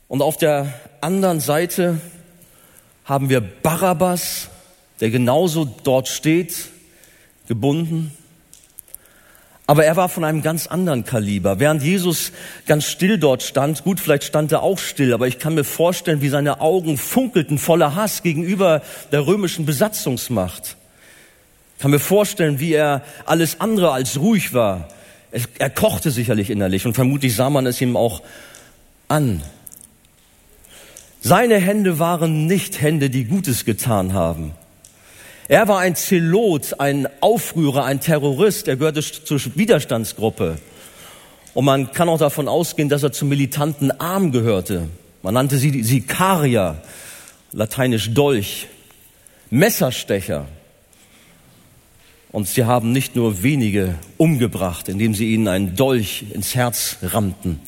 Und 0.07 0.21
auf 0.21 0.37
der 0.37 0.73
anderen 1.01 1.39
Seite 1.39 1.99
haben 3.03 3.29
wir 3.29 3.41
Barabbas, 3.41 4.49
der 4.99 5.09
genauso 5.09 5.65
dort 5.65 6.07
steht, 6.07 6.69
gebunden. 7.47 8.15
Aber 9.67 9.83
er 9.83 9.95
war 9.95 10.09
von 10.09 10.23
einem 10.23 10.43
ganz 10.43 10.67
anderen 10.67 11.05
Kaliber. 11.05 11.59
Während 11.59 11.81
Jesus 11.81 12.31
ganz 12.67 12.85
still 12.85 13.17
dort 13.17 13.41
stand, 13.41 13.83
gut, 13.83 13.99
vielleicht 13.99 14.23
stand 14.23 14.51
er 14.51 14.61
auch 14.61 14.77
still, 14.77 15.13
aber 15.13 15.27
ich 15.27 15.39
kann 15.39 15.55
mir 15.55 15.63
vorstellen, 15.63 16.21
wie 16.21 16.29
seine 16.29 16.61
Augen 16.61 16.97
funkelten 16.97 17.57
voller 17.57 17.95
Hass 17.95 18.21
gegenüber 18.21 18.83
der 19.11 19.25
römischen 19.25 19.65
Besatzungsmacht. 19.65 20.77
Ich 21.77 21.81
kann 21.81 21.91
mir 21.91 21.99
vorstellen, 21.99 22.59
wie 22.59 22.73
er 22.73 23.03
alles 23.25 23.59
andere 23.59 23.91
als 23.91 24.19
ruhig 24.19 24.53
war. 24.53 24.87
Er 25.57 25.69
kochte 25.69 26.11
sicherlich 26.11 26.49
innerlich 26.49 26.85
und 26.85 26.93
vermutlich 26.93 27.35
sah 27.35 27.49
man 27.49 27.65
es 27.65 27.81
ihm 27.81 27.97
auch 27.97 28.21
an. 29.07 29.41
Seine 31.21 31.57
Hände 31.57 31.97
waren 31.97 32.45
nicht 32.45 32.81
Hände, 32.81 33.09
die 33.09 33.25
Gutes 33.25 33.65
getan 33.65 34.13
haben. 34.13 34.53
Er 35.47 35.67
war 35.67 35.79
ein 35.79 35.95
Zelot, 35.95 36.79
ein 36.79 37.07
Aufrührer, 37.21 37.85
ein 37.85 37.99
Terrorist. 37.99 38.67
Er 38.67 38.77
gehörte 38.77 39.01
zur 39.01 39.39
Widerstandsgruppe. 39.55 40.57
Und 41.53 41.65
man 41.65 41.91
kann 41.91 42.09
auch 42.09 42.17
davon 42.17 42.47
ausgehen, 42.47 42.89
dass 42.89 43.03
er 43.03 43.11
zum 43.11 43.29
militanten 43.29 43.91
Arm 43.91 44.31
gehörte. 44.31 44.89
Man 45.21 45.35
nannte 45.35 45.57
sie 45.57 45.83
Sikaria, 45.83 46.81
lateinisch 47.51 48.11
Dolch, 48.13 48.67
Messerstecher. 49.49 50.47
Und 52.31 52.47
sie 52.47 52.65
haben 52.65 52.91
nicht 52.91 53.15
nur 53.15 53.43
wenige 53.43 53.95
umgebracht, 54.17 54.89
indem 54.89 55.13
sie 55.13 55.33
ihnen 55.33 55.47
einen 55.47 55.75
Dolch 55.75 56.25
ins 56.33 56.55
Herz 56.55 56.97
rammten. 57.01 57.61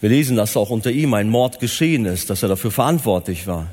Wir 0.00 0.10
lesen, 0.10 0.36
dass 0.36 0.56
auch 0.56 0.70
unter 0.70 0.90
ihm 0.90 1.14
ein 1.14 1.28
Mord 1.28 1.58
geschehen 1.60 2.04
ist, 2.04 2.30
dass 2.30 2.42
er 2.42 2.48
dafür 2.48 2.70
verantwortlich 2.70 3.46
war. 3.46 3.66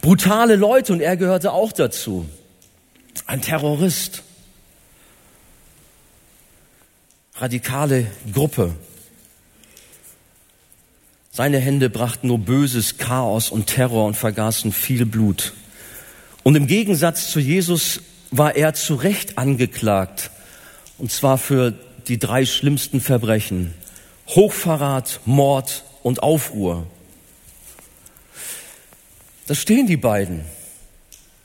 Brutale 0.00 0.56
Leute 0.56 0.92
und 0.92 1.00
er 1.00 1.16
gehörte 1.16 1.52
auch 1.52 1.72
dazu. 1.72 2.26
Ein 3.26 3.42
Terrorist. 3.42 4.22
Radikale 7.36 8.06
Gruppe. 8.32 8.74
Seine 11.30 11.58
Hände 11.58 11.90
brachten 11.90 12.28
nur 12.28 12.38
böses 12.38 12.96
Chaos 12.96 13.50
und 13.50 13.66
Terror 13.66 14.06
und 14.06 14.16
vergaßen 14.16 14.72
viel 14.72 15.04
Blut. 15.04 15.52
Und 16.44 16.54
im 16.54 16.66
Gegensatz 16.66 17.30
zu 17.30 17.40
Jesus 17.40 18.00
war 18.30 18.56
er 18.56 18.72
zu 18.72 18.94
Recht 18.94 19.36
angeklagt, 19.36 20.30
und 20.96 21.12
zwar 21.12 21.36
für 21.36 21.74
die 22.08 22.18
drei 22.18 22.46
schlimmsten 22.46 23.00
Verbrechen. 23.00 23.74
Hochverrat, 24.28 25.20
Mord 25.26 25.84
und 26.02 26.22
Aufruhr. 26.22 26.86
Da 29.46 29.54
stehen 29.54 29.86
die 29.86 29.96
beiden. 29.96 30.44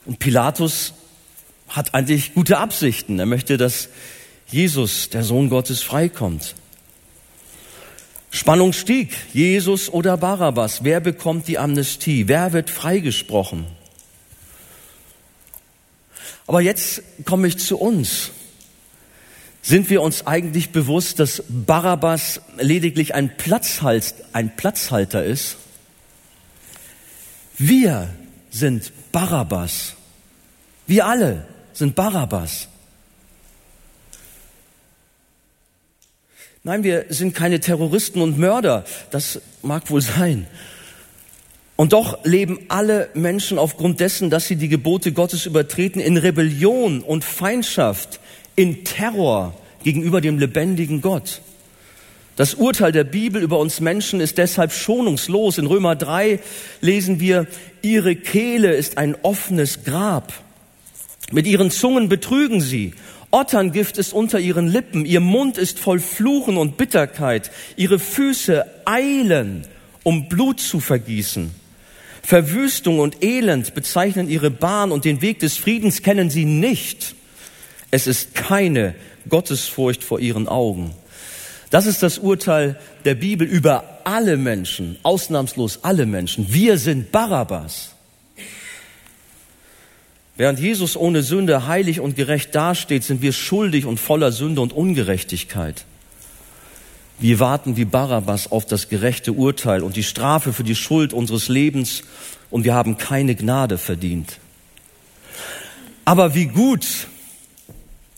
Und 0.06 0.20
Pilatus 0.20 0.94
hat 1.68 1.94
eigentlich 1.94 2.34
gute 2.34 2.58
Absichten. 2.58 3.20
Er 3.20 3.28
möchte, 3.28 3.58
dass 3.58 3.90
Jesus, 4.48 5.10
der 5.10 5.24
Sohn 5.24 5.50
Gottes, 5.50 5.82
freikommt. 5.82 6.56
Spannung 8.32 8.74
stieg. 8.74 9.16
Jesus 9.34 9.90
oder 9.90 10.18
Barabbas? 10.18 10.84
Wer 10.84 11.00
bekommt 11.00 11.48
die 11.48 11.60
Amnestie? 11.60 12.28
Wer 12.28 12.54
wird 12.54 12.70
freigesprochen? 12.70 13.68
Aber 16.48 16.62
jetzt 16.62 17.04
komme 17.26 17.48
ich 17.48 17.60
zu 17.60 17.78
uns. 17.78 18.32
Sind 19.62 19.90
wir 19.90 20.02
uns 20.02 20.26
eigentlich 20.26 20.72
bewusst, 20.72 21.20
dass 21.20 21.44
Barabbas 21.48 22.42
lediglich 22.58 23.14
ein, 23.14 23.38
Platzhalter 23.38 25.24
ist? 25.24 25.58
Wir 27.64 28.10
sind 28.50 28.92
Barabbas. 29.12 29.94
Wir 30.88 31.06
alle 31.06 31.46
sind 31.74 31.94
Barabbas. 31.94 32.68
Nein, 36.64 36.84
wir 36.84 37.06
sind 37.10 37.36
keine 37.36 37.60
Terroristen 37.60 38.20
und 38.20 38.40
Mörder. 38.40 38.84
Das 39.12 39.42
mag 39.62 39.92
wohl 39.92 40.02
sein. 40.02 40.48
Und 41.76 41.94
doch 41.94 42.26
leben 42.26 42.62
alle 42.68 43.10
Menschen 43.14 43.60
aufgrund 43.60 44.00
dessen, 44.00 44.32
dass 44.32 44.48
sie 44.48 44.56
die 44.56 44.68
Gebote 44.68 45.12
Gottes 45.12 45.46
übertreten, 45.46 46.02
in 46.02 46.18
Rebellion 46.18 47.04
und 47.04 47.24
Feindschaft 47.24 48.20
in 48.56 48.86
Terror 48.86 49.54
gegenüber 49.84 50.20
dem 50.20 50.40
lebendigen 50.40 51.02
Gott. 51.02 51.44
Das 52.36 52.54
Urteil 52.56 52.92
der 52.92 53.04
Bibel 53.04 53.42
über 53.42 53.60
uns 53.60 53.82
Menschen 53.82 54.22
ist 54.22 54.38
deshalb 54.38 54.72
schonungslos. 54.72 55.58
In 55.58 55.68
Römer 55.68 55.96
3 55.96 56.40
lesen 56.80 57.20
wir, 57.20 57.46
ihre 57.82 58.16
Kehle 58.16 58.74
ist 58.74 58.98
ein 58.98 59.16
offenes 59.22 59.84
Grab. 59.84 60.34
Mit 61.32 61.46
ihren 61.46 61.72
Zungen 61.72 62.10
betrügen 62.10 62.62
sie. 62.62 62.94
Otterngift 63.32 63.98
ist 63.98 64.14
unter 64.14 64.40
ihren 64.40 64.68
Lippen. 64.68 65.06
Ihr 65.06 65.20
Mund 65.22 65.58
ist 65.58 65.80
voll 65.80 66.00
Fluchen 66.00 66.58
und 66.58 66.78
Bitterkeit. 66.78 67.52
Ihre 67.78 68.00
Füße 68.00 68.66
eilen, 68.86 69.66
um 70.04 70.28
Blut 70.28 70.60
zu 70.60 70.80
vergießen. 70.80 71.52
Verwüstung 72.24 73.00
und 73.00 73.24
Elend 73.24 73.74
bezeichnen 73.74 74.30
ihre 74.30 74.52
Bahn 74.52 74.92
und 74.92 75.06
den 75.06 75.22
Weg 75.22 75.40
des 75.40 75.58
Friedens 75.58 76.02
kennen 76.02 76.30
sie 76.30 76.46
nicht. 76.46 77.16
Es 77.90 78.08
ist 78.08 78.36
keine 78.36 78.96
Gottesfurcht 79.28 80.04
vor 80.04 80.20
ihren 80.20 80.48
Augen. 80.48 80.94
Das 81.72 81.86
ist 81.86 82.04
das 82.04 82.20
Urteil 82.20 82.78
der 83.06 83.16
Bibel 83.16 83.48
über 83.48 84.02
alle 84.04 84.36
Menschen, 84.36 84.98
ausnahmslos 85.04 85.80
alle 85.84 86.06
Menschen. 86.06 86.54
Wir 86.54 86.78
sind 86.78 87.14
Barabbas. 87.14 87.96
Während 90.36 90.60
Jesus 90.60 90.98
ohne 90.98 91.24
Sünde 91.24 91.68
heilig 91.68 92.02
und 92.02 92.18
gerecht 92.18 92.54
dasteht, 92.56 93.06
sind 93.06 93.22
wir 93.22 93.32
schuldig 93.32 93.86
und 93.86 94.00
voller 94.00 94.34
Sünde 94.34 94.60
und 94.60 94.74
Ungerechtigkeit. 94.74 95.86
Wir 97.20 97.40
warten 97.40 97.78
wie 97.78 97.86
Barabbas 97.86 98.52
auf 98.52 98.66
das 98.66 98.90
gerechte 98.90 99.32
Urteil 99.32 99.82
und 99.82 99.96
die 99.96 100.04
Strafe 100.04 100.52
für 100.52 100.66
die 100.66 100.76
Schuld 100.76 101.14
unseres 101.14 101.48
Lebens 101.48 102.04
und 102.50 102.66
wir 102.66 102.74
haben 102.74 102.98
keine 102.98 103.36
Gnade 103.36 103.78
verdient. 103.78 104.40
Aber 106.04 106.36
wie 106.36 106.48
gut, 106.48 107.08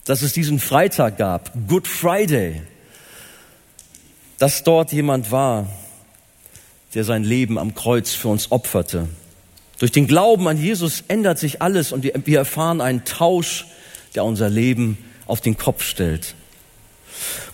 dass 0.06 0.24
es 0.24 0.34
diesen 0.34 0.60
Freitag 0.60 1.18
gab, 1.18 1.52
Good 1.68 1.88
Friday, 1.88 2.62
dass 4.44 4.66
dort 4.66 4.92
jemand 4.92 5.32
war, 5.32 5.70
der 6.96 7.06
sein 7.06 7.24
Leben 7.24 7.58
am 7.58 7.76
Kreuz 7.76 8.12
für 8.12 8.28
uns 8.28 8.52
opferte. 8.52 9.08
Durch 9.80 9.94
den 9.94 10.06
Glauben 10.06 10.50
an 10.50 10.62
Jesus 10.62 11.06
ändert 11.08 11.40
sich 11.40 11.62
alles 11.62 11.94
und 11.94 12.04
wir 12.04 12.40
erfahren 12.40 12.82
einen 12.82 13.06
Tausch, 13.06 13.68
der 14.16 14.26
unser 14.26 14.50
Leben 14.50 14.98
auf 15.28 15.40
den 15.40 15.56
Kopf 15.56 15.82
stellt. 15.82 16.36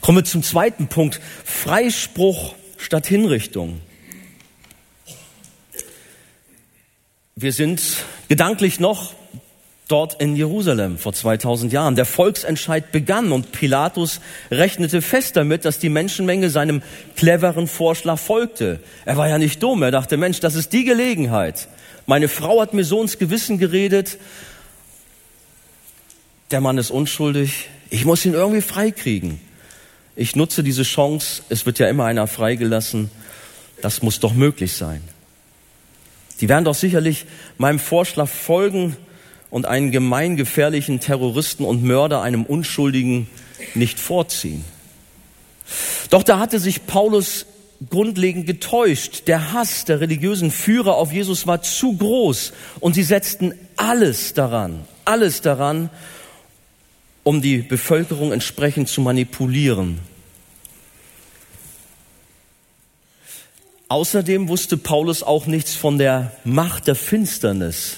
Kommen 0.01 0.17
wir 0.17 0.25
zum 0.25 0.41
zweiten 0.41 0.87
Punkt. 0.87 1.21
Freispruch 1.45 2.55
statt 2.79 3.05
Hinrichtung. 3.05 3.81
Wir 7.35 7.53
sind 7.53 7.83
gedanklich 8.29 8.79
noch 8.79 9.13
dort 9.89 10.21
in 10.21 10.35
Jerusalem 10.35 10.97
vor 10.97 11.13
2000 11.13 11.73
Jahren. 11.73 11.95
Der 11.95 12.05
Volksentscheid 12.05 12.91
begann 12.91 13.31
und 13.31 13.51
Pilatus 13.51 14.21
rechnete 14.51 15.01
fest 15.01 15.35
damit, 15.35 15.65
dass 15.65 15.79
die 15.79 15.89
Menschenmenge 15.89 16.49
seinem 16.49 16.81
cleveren 17.15 17.67
Vorschlag 17.67 18.17
folgte. 18.17 18.79
Er 19.05 19.17
war 19.17 19.27
ja 19.27 19.37
nicht 19.37 19.61
dumm. 19.61 19.83
Er 19.83 19.91
dachte, 19.91 20.15
Mensch, 20.15 20.39
das 20.39 20.55
ist 20.55 20.71
die 20.73 20.85
Gelegenheit. 20.85 21.67
Meine 22.05 22.27
Frau 22.27 22.61
hat 22.61 22.73
mir 22.73 22.85
so 22.85 23.01
ins 23.01 23.17
Gewissen 23.17 23.57
geredet. 23.57 24.17
Der 26.51 26.61
Mann 26.61 26.77
ist 26.77 26.91
unschuldig. 26.91 27.69
Ich 27.89 28.05
muss 28.05 28.25
ihn 28.25 28.33
irgendwie 28.33 28.61
freikriegen. 28.61 29.41
Ich 30.15 30.35
nutze 30.35 30.63
diese 30.63 30.83
Chance. 30.83 31.41
Es 31.49 31.65
wird 31.65 31.79
ja 31.79 31.87
immer 31.87 32.05
einer 32.05 32.27
freigelassen. 32.27 33.09
Das 33.81 34.03
muss 34.03 34.19
doch 34.19 34.33
möglich 34.33 34.73
sein. 34.73 35.01
Die 36.41 36.47
werden 36.47 36.65
doch 36.65 36.75
sicherlich 36.75 37.25
meinem 37.57 37.79
Vorschlag 37.79 38.27
folgen 38.27 38.95
und 39.49 39.65
einen 39.65 39.91
gemeingefährlichen 39.91 40.99
Terroristen 40.99 41.65
und 41.65 41.83
Mörder 41.83 42.21
einem 42.21 42.45
Unschuldigen 42.45 43.27
nicht 43.75 43.99
vorziehen. 43.99 44.63
Doch 46.09 46.23
da 46.23 46.39
hatte 46.39 46.59
sich 46.59 46.85
Paulus 46.87 47.45
grundlegend 47.89 48.45
getäuscht. 48.45 49.23
Der 49.27 49.53
Hass 49.53 49.85
der 49.85 50.01
religiösen 50.01 50.51
Führer 50.51 50.95
auf 50.95 51.11
Jesus 51.11 51.47
war 51.47 51.61
zu 51.61 51.95
groß 51.95 52.53
und 52.79 52.93
sie 52.93 53.03
setzten 53.03 53.53
alles 53.77 54.33
daran, 54.33 54.85
alles 55.05 55.41
daran, 55.41 55.89
um 57.23 57.41
die 57.41 57.59
Bevölkerung 57.59 58.31
entsprechend 58.31 58.89
zu 58.89 59.01
manipulieren. 59.01 59.99
Außerdem 63.87 64.49
wusste 64.49 64.77
Paulus 64.77 65.23
auch 65.23 65.47
nichts 65.47 65.75
von 65.75 65.97
der 65.97 66.33
Macht 66.43 66.87
der 66.87 66.95
Finsternis, 66.95 67.97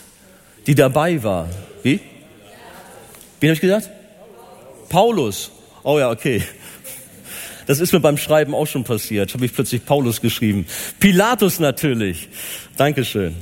die 0.67 0.75
dabei 0.75 1.21
war. 1.23 1.49
Wie? 1.83 1.99
Wie 3.39 3.47
habe 3.47 3.53
ich 3.53 3.61
gesagt? 3.61 3.89
Paulus. 4.89 5.51
Oh 5.83 5.97
ja, 5.97 6.11
okay. 6.11 6.43
Das 7.65 7.79
ist 7.79 7.93
mir 7.93 7.99
beim 7.99 8.17
Schreiben 8.17 8.53
auch 8.53 8.67
schon 8.67 8.83
passiert. 8.83 9.33
Habe 9.33 9.45
ich 9.45 9.53
plötzlich 9.53 9.85
Paulus 9.85 10.21
geschrieben. 10.21 10.65
Pilatus 10.99 11.59
natürlich. 11.59 12.29
Dankeschön. 12.75 13.35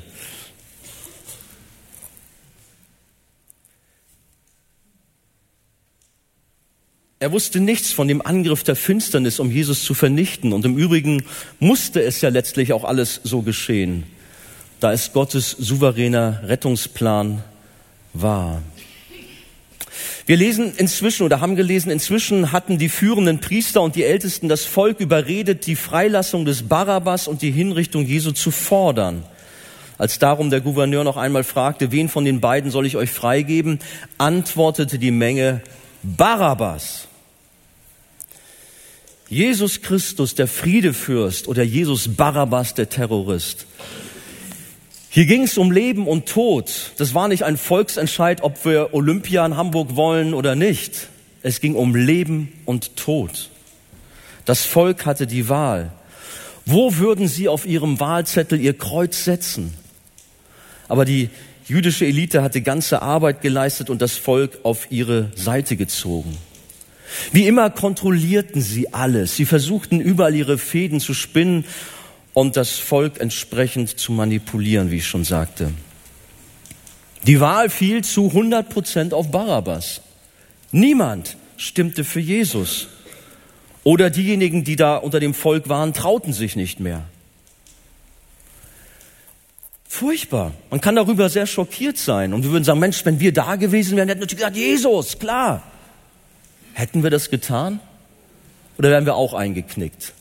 Er 7.21 7.33
wusste 7.33 7.59
nichts 7.59 7.91
von 7.91 8.07
dem 8.07 8.25
Angriff 8.25 8.63
der 8.63 8.77
Finsternis, 8.77 9.39
um 9.39 9.51
Jesus 9.51 9.83
zu 9.83 9.93
vernichten. 9.93 10.53
Und 10.53 10.63
im 10.63 10.77
Übrigen 10.77 11.23
musste 11.59 12.01
es 12.01 12.21
ja 12.21 12.29
letztlich 12.29 12.71
auch 12.71 12.85
alles 12.85 13.19
so 13.23 13.41
geschehen, 13.41 14.05
da 14.79 14.93
es 14.93 15.13
Gottes 15.13 15.51
souveräner 15.51 16.41
Rettungsplan 16.45 17.43
war. 18.13 18.61
Wir 20.25 20.37
lesen 20.37 20.73
inzwischen 20.77 21.23
oder 21.23 21.41
haben 21.41 21.55
gelesen, 21.55 21.89
inzwischen 21.89 22.51
hatten 22.51 22.77
die 22.77 22.89
führenden 22.89 23.39
Priester 23.39 23.81
und 23.81 23.95
die 23.95 24.03
Ältesten 24.03 24.47
das 24.47 24.63
Volk 24.63 24.99
überredet, 24.99 25.65
die 25.65 25.75
Freilassung 25.75 26.45
des 26.45 26.63
Barabbas 26.63 27.27
und 27.27 27.41
die 27.41 27.51
Hinrichtung 27.51 28.05
Jesu 28.05 28.31
zu 28.31 28.51
fordern. 28.51 29.23
Als 29.97 30.19
darum 30.19 30.49
der 30.49 30.61
Gouverneur 30.61 31.03
noch 31.03 31.17
einmal 31.17 31.43
fragte, 31.43 31.91
wen 31.91 32.07
von 32.07 32.25
den 32.25 32.39
beiden 32.39 32.71
soll 32.71 32.85
ich 32.85 32.95
euch 32.95 33.09
freigeben, 33.09 33.79
antwortete 34.17 34.99
die 34.99 35.11
Menge 35.11 35.61
Barabbas. 36.03 37.07
Jesus 39.29 39.81
Christus, 39.81 40.35
der 40.35 40.47
Friedefürst 40.47 41.47
oder 41.47 41.63
Jesus 41.63 42.15
Barabbas, 42.15 42.75
der 42.75 42.89
Terrorist. 42.89 43.65
Hier 45.11 45.25
ging 45.25 45.43
es 45.43 45.57
um 45.57 45.71
Leben 45.71 46.07
und 46.07 46.27
Tod. 46.27 46.91
Das 46.97 47.15
war 47.15 47.27
nicht 47.27 47.43
ein 47.43 47.57
Volksentscheid, 47.57 48.43
ob 48.43 48.63
wir 48.63 48.93
Olympia 48.93 49.43
in 49.43 49.57
Hamburg 49.57 49.95
wollen 49.95 50.35
oder 50.35 50.53
nicht. 50.53 51.07
Es 51.41 51.61
ging 51.61 51.73
um 51.73 51.95
Leben 51.95 52.53
und 52.65 52.95
Tod. 52.95 53.49
Das 54.45 54.65
Volk 54.65 55.07
hatte 55.07 55.25
die 55.25 55.49
Wahl. 55.49 55.91
Wo 56.67 56.97
würden 56.97 57.27
sie 57.27 57.47
auf 57.47 57.65
ihrem 57.65 57.99
Wahlzettel 57.99 58.61
ihr 58.61 58.77
Kreuz 58.77 59.23
setzen? 59.23 59.73
Aber 60.87 61.05
die 61.05 61.29
jüdische 61.65 62.05
Elite 62.05 62.43
hatte 62.43 62.61
ganze 62.61 63.01
Arbeit 63.01 63.41
geleistet 63.41 63.89
und 63.89 64.03
das 64.03 64.15
Volk 64.15 64.59
auf 64.61 64.91
ihre 64.91 65.31
Seite 65.35 65.75
gezogen. 65.75 66.37
Wie 67.31 67.47
immer 67.47 67.71
kontrollierten 67.71 68.61
sie 68.61 68.93
alles. 68.93 69.35
Sie 69.35 69.45
versuchten 69.45 69.99
überall 69.99 70.35
ihre 70.35 70.59
Fäden 70.59 70.99
zu 70.99 71.15
spinnen 71.15 71.65
und 72.33 72.57
das 72.57 72.77
Volk 72.77 73.19
entsprechend 73.19 73.99
zu 73.99 74.11
manipulieren, 74.11 74.91
wie 74.91 74.97
ich 74.97 75.07
schon 75.07 75.23
sagte. 75.23 75.73
Die 77.27 77.39
Wahl 77.39 77.69
fiel 77.69 78.03
zu 78.03 78.27
100 78.27 78.69
Prozent 78.69 79.13
auf 79.13 79.29
Barabbas. 79.31 80.01
Niemand 80.71 81.35
stimmte 81.57 82.03
für 82.03 82.19
Jesus. 82.19 82.87
Oder 83.83 84.09
diejenigen, 84.09 84.63
die 84.63 84.75
da 84.75 84.97
unter 84.97 85.19
dem 85.19 85.33
Volk 85.33 85.67
waren, 85.67 85.93
trauten 85.93 86.33
sich 86.33 86.55
nicht 86.55 86.79
mehr. 86.79 87.03
Furchtbar. 89.87 90.53
Man 90.69 90.79
kann 90.79 90.95
darüber 90.95 91.29
sehr 91.29 91.47
schockiert 91.47 91.97
sein. 91.97 92.33
Und 92.33 92.43
wir 92.43 92.51
würden 92.51 92.63
sagen, 92.63 92.79
Mensch, 92.79 93.03
wenn 93.05 93.19
wir 93.19 93.33
da 93.33 93.55
gewesen 93.55 93.97
wären, 93.97 94.07
hätten 94.07 94.21
wir 94.21 94.27
gesagt, 94.27 94.55
Jesus, 94.55 95.17
klar. 95.19 95.63
Hätten 96.73 97.03
wir 97.03 97.09
das 97.09 97.29
getan? 97.29 97.79
Oder 98.77 98.91
wären 98.91 99.05
wir 99.05 99.15
auch 99.15 99.33
eingeknickt? 99.33 100.13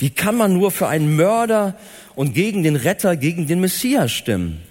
Wie 0.00 0.10
kann 0.10 0.34
man 0.34 0.54
nur 0.54 0.70
für 0.70 0.88
einen 0.88 1.14
Mörder 1.14 1.76
und 2.16 2.32
gegen 2.32 2.62
den 2.62 2.74
Retter, 2.74 3.16
gegen 3.16 3.46
den 3.46 3.60
Messias 3.60 4.10
stimmen? 4.10 4.62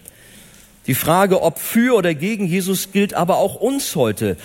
Die 0.87 0.95
Frage, 0.95 1.43
ob 1.43 1.59
für 1.59 1.95
oder 1.95 2.15
gegen 2.15 2.47
Jesus, 2.47 2.91
gilt 2.91 3.13
aber 3.13 3.37
auch 3.37 3.55
uns 3.55 3.95
heute. 3.95 4.37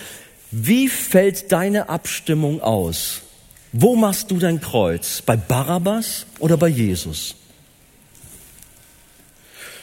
Wie 0.51 0.87
fällt 0.87 1.51
deine 1.51 1.89
Abstimmung 1.89 2.61
aus? 2.61 3.23
Wo 3.71 3.95
machst 3.95 4.29
du 4.29 4.37
dein 4.37 4.61
Kreuz? 4.61 5.23
Bei 5.25 5.35
Barabbas 5.35 6.27
oder 6.37 6.55
bei 6.55 6.67
Jesus? 6.67 7.35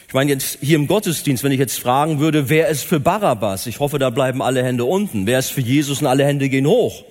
Ich 0.06 0.14
meine 0.14 0.30
jetzt 0.30 0.58
hier 0.60 0.76
im 0.76 0.86
Gottesdienst, 0.86 1.42
wenn 1.42 1.52
ich 1.52 1.58
jetzt 1.58 1.80
fragen 1.80 2.20
würde, 2.20 2.48
wer 2.48 2.68
ist 2.68 2.84
für 2.84 3.00
Barabbas? 3.00 3.66
Ich 3.66 3.80
hoffe, 3.80 3.98
da 3.98 4.10
bleiben 4.10 4.40
alle 4.40 4.62
Hände 4.62 4.84
unten. 4.84 5.26
Wer 5.26 5.40
ist 5.40 5.50
für 5.50 5.62
Jesus 5.62 6.00
und 6.00 6.06
alle 6.06 6.24
Hände 6.24 6.48
gehen 6.48 6.66
hoch? 6.66 7.02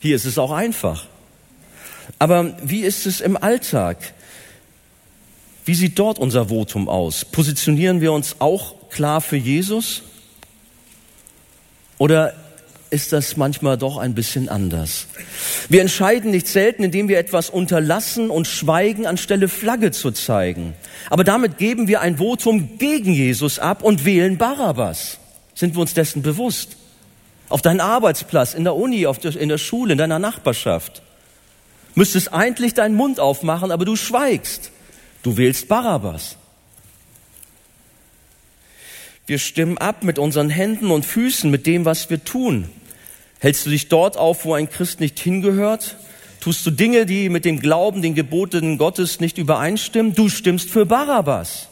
Hier 0.00 0.16
ist 0.16 0.24
es 0.24 0.38
auch 0.38 0.50
einfach. 0.50 1.08
Aber 2.18 2.56
wie 2.62 2.80
ist 2.80 3.06
es 3.06 3.20
im 3.20 3.36
Alltag? 3.36 3.98
Wie 5.64 5.74
sieht 5.74 5.98
dort 5.98 6.18
unser 6.18 6.48
Votum 6.48 6.88
aus? 6.88 7.24
Positionieren 7.24 8.00
wir 8.00 8.12
uns 8.12 8.36
auch 8.38 8.74
klar 8.90 9.20
für 9.20 9.36
Jesus? 9.36 10.02
Oder 11.98 12.34
ist 12.94 13.12
das 13.12 13.36
manchmal 13.36 13.76
doch 13.76 13.96
ein 13.96 14.14
bisschen 14.14 14.48
anders. 14.48 15.06
Wir 15.68 15.80
entscheiden 15.80 16.30
nicht 16.30 16.46
selten, 16.46 16.84
indem 16.84 17.08
wir 17.08 17.18
etwas 17.18 17.50
unterlassen 17.50 18.30
und 18.30 18.46
schweigen, 18.46 19.04
anstelle 19.04 19.48
Flagge 19.48 19.90
zu 19.90 20.12
zeigen. 20.12 20.74
Aber 21.10 21.24
damit 21.24 21.58
geben 21.58 21.88
wir 21.88 22.00
ein 22.00 22.18
Votum 22.18 22.78
gegen 22.78 23.12
Jesus 23.12 23.58
ab 23.58 23.82
und 23.82 24.04
wählen 24.04 24.38
Barabbas. 24.38 25.18
Sind 25.54 25.74
wir 25.74 25.80
uns 25.80 25.94
dessen 25.94 26.22
bewusst? 26.22 26.76
Auf 27.48 27.62
deinem 27.62 27.80
Arbeitsplatz, 27.80 28.54
in 28.54 28.62
der 28.62 28.76
Uni, 28.76 29.00
der, 29.00 29.36
in 29.36 29.48
der 29.48 29.58
Schule, 29.58 29.92
in 29.92 29.98
deiner 29.98 30.20
Nachbarschaft. 30.20 31.02
Müsstest 31.94 32.32
eigentlich 32.32 32.74
deinen 32.74 32.96
Mund 32.96 33.20
aufmachen, 33.20 33.70
aber 33.70 33.84
du 33.84 33.96
schweigst. 33.96 34.70
Du 35.22 35.36
wählst 35.36 35.68
Barabbas. 35.68 36.36
Wir 39.26 39.38
stimmen 39.38 39.78
ab 39.78 40.02
mit 40.02 40.18
unseren 40.18 40.50
Händen 40.50 40.90
und 40.90 41.06
Füßen, 41.06 41.50
mit 41.50 41.66
dem, 41.66 41.84
was 41.84 42.10
wir 42.10 42.24
tun. 42.24 42.68
Hältst 43.38 43.64
du 43.64 43.70
dich 43.70 43.88
dort 43.88 44.16
auf, 44.16 44.44
wo 44.44 44.54
ein 44.54 44.68
Christ 44.68 45.00
nicht 45.00 45.18
hingehört? 45.18 45.96
Tust 46.40 46.66
du 46.66 46.70
Dinge, 46.70 47.06
die 47.06 47.30
mit 47.30 47.46
dem 47.46 47.58
Glauben, 47.58 48.02
den 48.02 48.14
Geboten 48.14 48.76
Gottes 48.76 49.20
nicht 49.20 49.38
übereinstimmen? 49.38 50.14
Du 50.14 50.28
stimmst 50.28 50.68
für 50.68 50.84
Barabbas. 50.84 51.68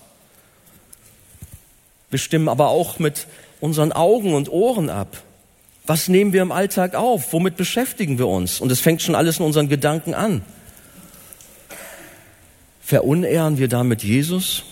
Wir 2.09 2.19
stimmen 2.19 2.49
aber 2.49 2.69
auch 2.69 2.99
mit 2.99 3.27
unseren 3.61 3.93
Augen 3.93 4.35
und 4.35 4.51
Ohren 4.51 4.89
ab. 4.89 5.23
Was 5.87 6.09
nehmen 6.09 6.33
wir 6.33 6.43
im 6.43 6.53
Alltag 6.53 6.95
auf? 6.95 7.33
Womit 7.33 7.57
beschäftigen 7.57 8.19
wir 8.19 8.29
uns? 8.29 8.61
Und 8.61 8.71
es 8.71 8.81
fängt 8.81 9.03
schon 9.03 9.15
alles 9.15 9.39
in 9.39 9.45
unseren 9.45 9.69
Gedanken 9.69 10.15
an. 10.15 10.43
Verunehren 12.81 13.59
wir 13.59 13.69
damit 13.69 14.03
Jesus? 14.03 14.63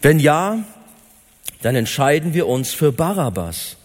Wenn 0.00 0.18
ja, 0.18 0.64
dann 1.62 1.76
entscheiden 1.76 2.34
wir 2.34 2.46
uns 2.46 2.72
für 2.72 2.92
Barabbas. 2.92 3.76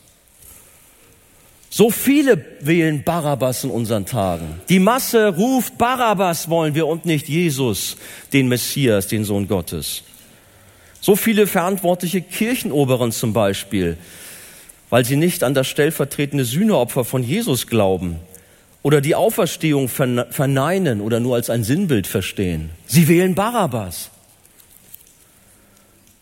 So 1.70 1.92
viele 1.92 2.44
wählen 2.62 3.04
Barabbas 3.04 3.64
in 3.64 3.70
unseren 3.70 4.06
Tagen. 4.06 4.62
Die 4.70 4.80
Masse 4.80 5.28
ruft, 5.36 5.78
Barabbas 5.78 6.50
wollen 6.50 6.76
wir 6.76 6.88
und 6.88 7.06
nicht 7.06 7.28
Jesus, 7.28 7.98
den 8.32 8.48
Messias, 8.48 9.08
den 9.08 9.26
Sohn 9.26 9.48
Gottes. 9.48 10.04
So 11.02 11.16
viele 11.16 11.46
verantwortliche 11.46 12.22
Kirchenoberen 12.22 13.12
zum 13.12 13.34
Beispiel, 13.34 13.98
weil 14.90 15.06
sie 15.06 15.16
nicht 15.16 15.44
an 15.44 15.54
das 15.54 15.68
stellvertretende 15.68 16.46
Sühneopfer 16.46 17.04
von 17.04 17.24
Jesus 17.24 17.68
glauben 17.68 18.18
oder 18.84 19.02
die 19.02 19.16
Auferstehung 19.16 19.90
verneinen 19.90 21.02
oder 21.02 21.20
nur 21.20 21.36
als 21.36 21.50
ein 21.50 21.64
Sinnbild 21.64 22.08
verstehen. 22.08 22.70
Sie 22.86 23.08
wählen 23.08 23.36
Barabbas. 23.36 24.10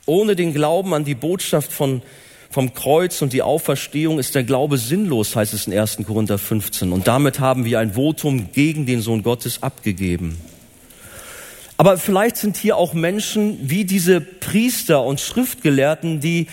Ohne 0.07 0.35
den 0.35 0.53
Glauben 0.53 0.93
an 0.93 1.03
die 1.03 1.15
Botschaft 1.15 1.71
von 1.71 2.01
vom 2.55 2.73
Kreuz 2.73 3.21
und 3.21 3.33
die 3.33 3.41
Auferstehung 3.41 4.17
ist 4.17 4.33
der 4.33 4.45
Glaube 4.45 4.77
sinnlos, 4.77 5.35
heißt 5.35 5.53
es 5.53 5.67
in 5.67 5.77
1. 5.77 5.97
Korinther 6.07 6.37
15. 6.37 6.93
Und 6.93 7.05
damit 7.05 7.41
haben 7.41 7.65
wir 7.65 7.79
ein 7.79 7.95
Votum 7.95 8.53
gegen 8.53 8.85
den 8.85 9.01
Sohn 9.01 9.23
Gottes 9.23 9.61
abgegeben. 9.61 10.37
Aber 11.75 11.97
vielleicht 11.97 12.37
sind 12.37 12.55
hier 12.55 12.77
auch 12.77 12.93
Menschen 12.93 13.57
wie 13.69 13.83
diese 13.83 14.21
Priester 14.21 15.03
und 15.03 15.19
Schriftgelehrten, 15.19 16.21
die 16.21 16.47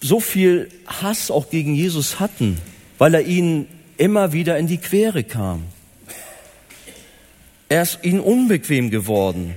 so 0.00 0.20
viel 0.20 0.70
Hass 0.86 1.30
auch 1.30 1.50
gegen 1.50 1.74
Jesus 1.74 2.20
hatten, 2.20 2.58
weil 2.98 3.14
er 3.14 3.22
ihnen 3.22 3.66
immer 3.96 4.32
wieder 4.32 4.58
in 4.58 4.66
die 4.66 4.78
Quere 4.78 5.24
kam. 5.24 5.64
Er 7.68 7.82
ist 7.82 7.98
ihnen 8.02 8.20
unbequem 8.20 8.90
geworden, 8.90 9.54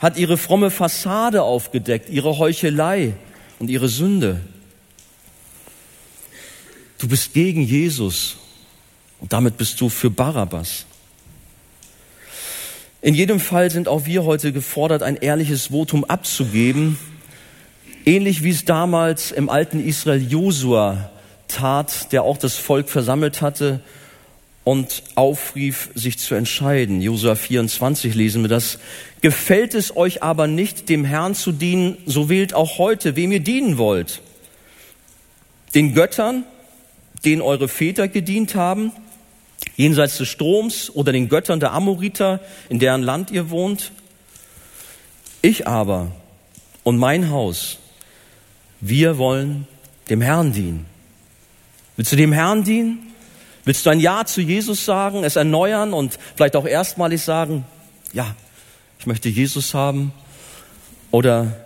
hat 0.00 0.16
ihre 0.16 0.36
fromme 0.36 0.70
Fassade 0.70 1.42
aufgedeckt, 1.42 2.08
ihre 2.08 2.38
Heuchelei, 2.38 3.14
und 3.58 3.70
ihre 3.70 3.88
Sünde. 3.88 4.40
Du 6.98 7.08
bist 7.08 7.32
gegen 7.32 7.62
Jesus 7.62 8.36
und 9.20 9.32
damit 9.32 9.56
bist 9.56 9.80
du 9.80 9.88
für 9.88 10.10
Barabbas. 10.10 10.86
In 13.02 13.14
jedem 13.14 13.40
Fall 13.40 13.70
sind 13.70 13.88
auch 13.88 14.06
wir 14.06 14.24
heute 14.24 14.52
gefordert, 14.52 15.02
ein 15.02 15.16
ehrliches 15.16 15.68
Votum 15.68 16.04
abzugeben, 16.04 16.98
ähnlich 18.04 18.42
wie 18.42 18.50
es 18.50 18.64
damals 18.64 19.30
im 19.30 19.48
alten 19.48 19.84
Israel 19.84 20.22
Josua 20.22 21.10
tat, 21.48 22.12
der 22.12 22.22
auch 22.22 22.36
das 22.36 22.56
Volk 22.56 22.88
versammelt 22.88 23.42
hatte 23.42 23.80
und 24.64 25.02
aufrief, 25.14 25.90
sich 25.94 26.18
zu 26.18 26.34
entscheiden. 26.34 27.00
Josua 27.00 27.34
24 27.34 28.14
lesen 28.14 28.42
wir 28.42 28.48
das. 28.48 28.78
Gefällt 29.20 29.74
es 29.74 29.96
euch 29.96 30.22
aber 30.22 30.46
nicht, 30.46 30.88
dem 30.88 31.04
Herrn 31.04 31.34
zu 31.34 31.52
dienen, 31.52 31.98
so 32.06 32.28
wählt 32.28 32.54
auch 32.54 32.78
heute, 32.78 33.16
wem 33.16 33.32
ihr 33.32 33.40
dienen 33.40 33.78
wollt. 33.78 34.22
Den 35.74 35.94
Göttern, 35.94 36.44
denen 37.24 37.42
eure 37.42 37.68
Väter 37.68 38.08
gedient 38.08 38.54
haben, 38.54 38.92
jenseits 39.76 40.18
des 40.18 40.28
Stroms 40.28 40.90
oder 40.90 41.12
den 41.12 41.28
Göttern 41.28 41.60
der 41.60 41.72
Amoriter, 41.72 42.40
in 42.68 42.78
deren 42.78 43.02
Land 43.02 43.30
ihr 43.30 43.50
wohnt. 43.50 43.92
Ich 45.42 45.66
aber 45.66 46.12
und 46.84 46.96
mein 46.96 47.30
Haus, 47.30 47.78
wir 48.88 49.16
wollen 49.16 49.66
dem 50.10 50.20
Herrn 50.20 50.52
dienen. 50.52 50.86
Willst 51.96 52.12
du 52.12 52.16
dem 52.16 52.32
Herrn 52.32 52.64
dienen? 52.64 53.12
Willst 53.64 53.86
du 53.86 53.90
ein 53.90 54.00
Ja 54.00 54.26
zu 54.26 54.42
Jesus 54.42 54.84
sagen, 54.84 55.24
es 55.24 55.36
erneuern 55.36 55.94
und 55.94 56.18
vielleicht 56.36 56.54
auch 56.54 56.66
erstmalig 56.66 57.22
sagen, 57.22 57.64
ja, 58.12 58.36
ich 58.98 59.06
möchte 59.06 59.30
Jesus 59.30 59.72
haben? 59.72 60.12
Oder 61.10 61.64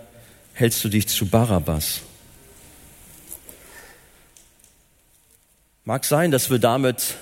hältst 0.53 0.81
du 0.83 0.87
dich 0.87 1.07
zu 1.07 1.25
Barabbas? 1.25 2.01
Mag 5.83 6.05
sein, 6.05 6.31
dass 6.31 6.49
wir 6.49 6.59
damit 6.59 7.15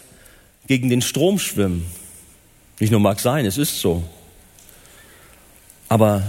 gegen 0.68 0.90
den 0.90 1.02
Strom 1.02 1.40
schwimmen. 1.40 1.90
Nicht 2.80 2.92
nur 2.92 3.00
mag 3.00 3.20
sein, 3.20 3.48
es 3.48 3.58
ist 3.58 3.82
so. 3.82 4.04
Aber 5.90 6.22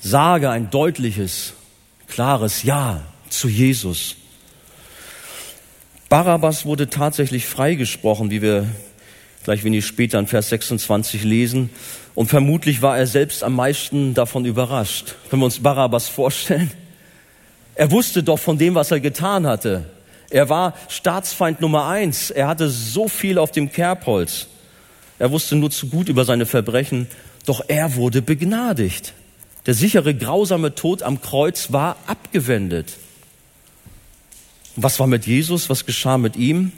sage 0.00 0.50
ein 0.50 0.70
deutliches, 0.70 1.54
klares 2.14 2.62
Ja 2.62 3.02
zu 3.28 3.48
Jesus. 3.48 4.14
Barabbas 6.08 6.64
wurde 6.64 6.88
tatsächlich 6.88 7.44
freigesprochen, 7.44 8.30
wie 8.30 8.40
wir 8.40 8.68
gleich 9.42 9.64
wenig 9.64 9.84
später 9.84 10.20
in 10.20 10.28
Vers 10.28 10.50
26 10.50 11.24
lesen. 11.24 11.70
Und 12.14 12.28
vermutlich 12.28 12.82
war 12.82 12.96
er 12.96 13.08
selbst 13.08 13.42
am 13.42 13.56
meisten 13.56 14.14
davon 14.14 14.44
überrascht. 14.44 15.16
Können 15.28 15.42
wir 15.42 15.46
uns 15.46 15.60
Barabbas 15.60 16.08
vorstellen? 16.08 16.70
Er 17.74 17.90
wusste 17.90 18.22
doch 18.22 18.38
von 18.38 18.58
dem, 18.58 18.76
was 18.76 18.92
er 18.92 19.00
getan 19.00 19.44
hatte. 19.44 19.90
Er 20.30 20.48
war 20.48 20.74
Staatsfeind 20.88 21.60
Nummer 21.60 21.88
eins. 21.88 22.30
Er 22.30 22.46
hatte 22.46 22.70
so 22.70 23.08
viel 23.08 23.38
auf 23.38 23.50
dem 23.50 23.72
Kerbholz. 23.72 24.46
Er 25.18 25.32
wusste 25.32 25.56
nur 25.56 25.72
zu 25.72 25.88
gut 25.88 26.08
über 26.08 26.24
seine 26.24 26.46
Verbrechen. 26.46 27.08
Doch 27.44 27.64
er 27.66 27.96
wurde 27.96 28.22
begnadigt. 28.22 29.14
Der 29.66 29.74
sichere, 29.74 30.14
grausame 30.14 30.74
Tod 30.74 31.02
am 31.02 31.20
Kreuz 31.20 31.72
war 31.72 31.96
abgewendet. 32.06 32.98
Was 34.76 34.98
war 34.98 35.06
mit 35.06 35.26
Jesus? 35.26 35.70
Was 35.70 35.86
geschah 35.86 36.18
mit 36.18 36.36
ihm? 36.36 36.72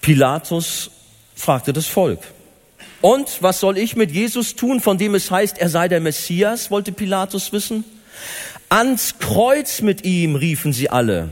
Pilatus 0.00 0.90
fragte 1.34 1.72
das 1.72 1.86
Volk. 1.86 2.20
Und 3.00 3.42
was 3.42 3.60
soll 3.60 3.76
ich 3.76 3.96
mit 3.96 4.12
Jesus 4.12 4.54
tun, 4.54 4.80
von 4.80 4.96
dem 4.96 5.14
es 5.14 5.30
heißt, 5.30 5.58
er 5.58 5.68
sei 5.68 5.88
der 5.88 6.00
Messias, 6.00 6.70
wollte 6.70 6.92
Pilatus 6.92 7.52
wissen. 7.52 7.84
Ans 8.70 9.18
Kreuz 9.18 9.82
mit 9.82 10.04
ihm, 10.04 10.36
riefen 10.36 10.72
sie 10.72 10.88
alle. 10.88 11.30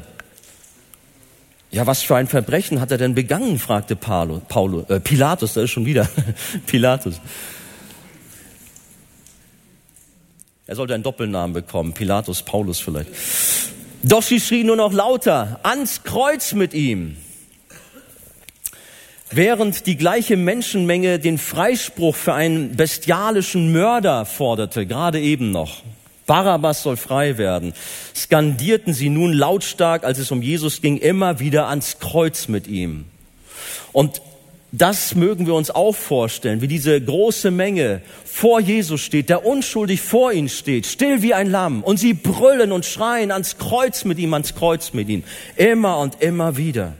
Ja, 1.70 1.86
was 1.86 2.02
für 2.02 2.16
ein 2.16 2.26
Verbrechen 2.26 2.80
hat 2.80 2.90
er 2.90 2.98
denn 2.98 3.14
begangen, 3.14 3.58
fragte 3.58 3.96
Paulo, 3.96 4.42
Paulo, 4.46 4.84
äh, 4.90 5.00
Pilatus, 5.00 5.54
da 5.54 5.62
ist 5.62 5.70
schon 5.70 5.86
wieder 5.86 6.06
Pilatus. 6.66 7.20
Er 10.72 10.76
sollte 10.76 10.94
einen 10.94 11.02
Doppelnamen 11.02 11.52
bekommen, 11.52 11.92
Pilatus, 11.92 12.44
Paulus 12.44 12.80
vielleicht. 12.80 13.10
Doch 14.02 14.22
sie 14.22 14.40
schrie 14.40 14.64
nur 14.64 14.76
noch 14.76 14.94
lauter, 14.94 15.60
ans 15.64 16.02
Kreuz 16.02 16.54
mit 16.54 16.72
ihm. 16.72 17.18
Während 19.30 19.84
die 19.86 19.98
gleiche 19.98 20.38
Menschenmenge 20.38 21.18
den 21.18 21.36
Freispruch 21.36 22.16
für 22.16 22.32
einen 22.32 22.74
bestialischen 22.74 23.70
Mörder 23.70 24.24
forderte, 24.24 24.86
gerade 24.86 25.20
eben 25.20 25.50
noch, 25.50 25.82
Barabbas 26.26 26.82
soll 26.82 26.96
frei 26.96 27.36
werden, 27.36 27.74
skandierten 28.16 28.94
sie 28.94 29.10
nun 29.10 29.34
lautstark, 29.34 30.04
als 30.04 30.18
es 30.18 30.30
um 30.30 30.40
Jesus 30.40 30.80
ging, 30.80 30.96
immer 30.96 31.38
wieder 31.38 31.68
ans 31.68 31.98
Kreuz 31.98 32.48
mit 32.48 32.66
ihm. 32.66 33.04
Und 33.92 34.22
das 34.74 35.14
mögen 35.14 35.46
wir 35.46 35.52
uns 35.52 35.70
auch 35.70 35.94
vorstellen, 35.94 36.62
wie 36.62 36.66
diese 36.66 36.98
große 36.98 37.50
Menge 37.50 38.00
vor 38.24 38.58
Jesus 38.58 39.02
steht, 39.02 39.28
der 39.28 39.44
unschuldig 39.44 40.00
vor 40.00 40.32
ihnen 40.32 40.48
steht, 40.48 40.86
still 40.86 41.20
wie 41.20 41.34
ein 41.34 41.50
Lamm. 41.50 41.82
Und 41.82 41.98
sie 41.98 42.14
brüllen 42.14 42.72
und 42.72 42.86
schreien 42.86 43.30
ans 43.32 43.58
Kreuz 43.58 44.06
mit 44.06 44.18
ihm, 44.18 44.32
ans 44.32 44.54
Kreuz 44.54 44.94
mit 44.94 45.10
ihm. 45.10 45.24
Immer 45.56 45.98
und 45.98 46.22
immer 46.22 46.56
wieder. 46.56 46.94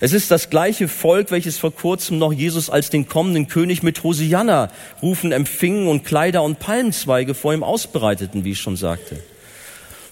Es 0.00 0.12
ist 0.12 0.32
das 0.32 0.50
gleiche 0.50 0.88
Volk, 0.88 1.30
welches 1.30 1.56
vor 1.56 1.72
kurzem 1.72 2.18
noch 2.18 2.32
Jesus 2.32 2.68
als 2.68 2.90
den 2.90 3.08
kommenden 3.08 3.46
König 3.46 3.84
mit 3.84 4.02
Hosianna 4.02 4.70
rufen 5.02 5.30
empfingen 5.30 5.86
und 5.86 6.04
Kleider 6.04 6.42
und 6.42 6.58
Palmzweige 6.58 7.34
vor 7.34 7.54
ihm 7.54 7.62
ausbreiteten, 7.62 8.44
wie 8.44 8.50
ich 8.52 8.60
schon 8.60 8.76
sagte. 8.76 9.22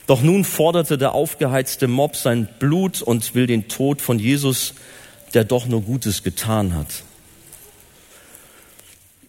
Doch 0.07 0.23
nun 0.23 0.45
forderte 0.45 0.99
der 0.99 1.15
aufgeheizte 1.15 1.89
Mob 1.89 2.15
sein 2.15 2.49
Blut 2.61 3.03
und 3.03 3.35
will 3.35 3.49
den 3.49 3.67
Tod 3.69 4.01
von 4.01 4.21
Jesus 4.21 4.75
der 5.35 5.45
doch 5.45 5.67
nur 5.67 5.83
Gutes 5.83 6.23
getan 6.23 6.75
hat. 6.75 7.03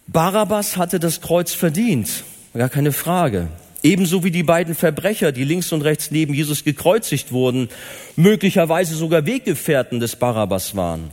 Barabbas 0.07 0.77
hatte 0.77 0.99
das 0.99 1.21
Kreuz 1.21 1.53
verdient, 1.53 2.23
gar 2.53 2.69
keine 2.69 2.91
Frage. 2.91 3.47
Ebenso 3.81 4.23
wie 4.23 4.31
die 4.31 4.43
beiden 4.43 4.73
Verbrecher, 4.73 5.31
die 5.31 5.43
links 5.43 5.71
und 5.71 5.81
rechts 5.81 6.09
neben 6.09 6.33
Jesus 6.33 6.63
gekreuzigt 6.63 7.31
wurden, 7.31 7.69
möglicherweise 8.15 8.95
sogar 8.95 9.25
Weggefährten 9.25 9.99
des 9.99 10.15
Barabbas 10.15 10.75
waren. 10.75 11.11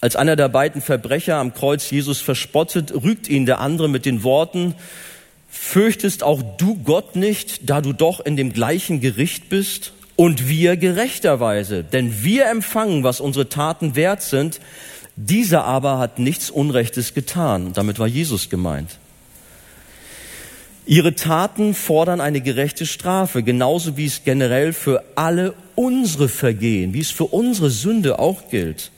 Als 0.00 0.16
einer 0.16 0.34
der 0.34 0.48
beiden 0.48 0.80
Verbrecher 0.80 1.36
am 1.36 1.52
Kreuz 1.52 1.90
Jesus 1.90 2.20
verspottet, 2.20 2.92
rügt 2.92 3.28
ihn 3.28 3.46
der 3.46 3.60
andere 3.60 3.88
mit 3.88 4.06
den 4.06 4.22
Worten, 4.24 4.74
Fürchtest 5.50 6.22
auch 6.22 6.42
du 6.58 6.76
Gott 6.76 7.16
nicht, 7.16 7.68
da 7.68 7.80
du 7.80 7.92
doch 7.92 8.20
in 8.20 8.36
dem 8.36 8.52
gleichen 8.52 9.00
Gericht 9.00 9.48
bist? 9.48 9.92
Und 10.20 10.50
wir 10.50 10.76
gerechterweise. 10.76 11.82
Denn 11.82 12.22
wir 12.22 12.50
empfangen, 12.50 13.04
was 13.04 13.20
unsere 13.20 13.48
Taten 13.48 13.96
wert 13.96 14.20
sind. 14.20 14.60
Dieser 15.16 15.64
aber 15.64 15.96
hat 15.98 16.18
nichts 16.18 16.50
Unrechtes 16.50 17.14
getan. 17.14 17.72
damit 17.72 17.98
war 17.98 18.06
Jesus 18.06 18.50
gemeint. 18.50 18.98
Ihre 20.84 21.14
Taten 21.14 21.72
fordern 21.72 22.20
eine 22.20 22.42
gerechte 22.42 22.84
Strafe, 22.84 23.42
genauso 23.42 23.96
wie 23.96 24.04
es 24.04 24.22
generell 24.22 24.74
für 24.74 25.02
alle 25.14 25.54
unsere 25.74 26.28
Vergehen, 26.28 26.92
wie 26.92 27.00
es 27.00 27.10
für 27.10 27.24
unsere 27.24 27.70
Sünde 27.70 28.18
auch 28.18 28.50
gilt. 28.50 28.90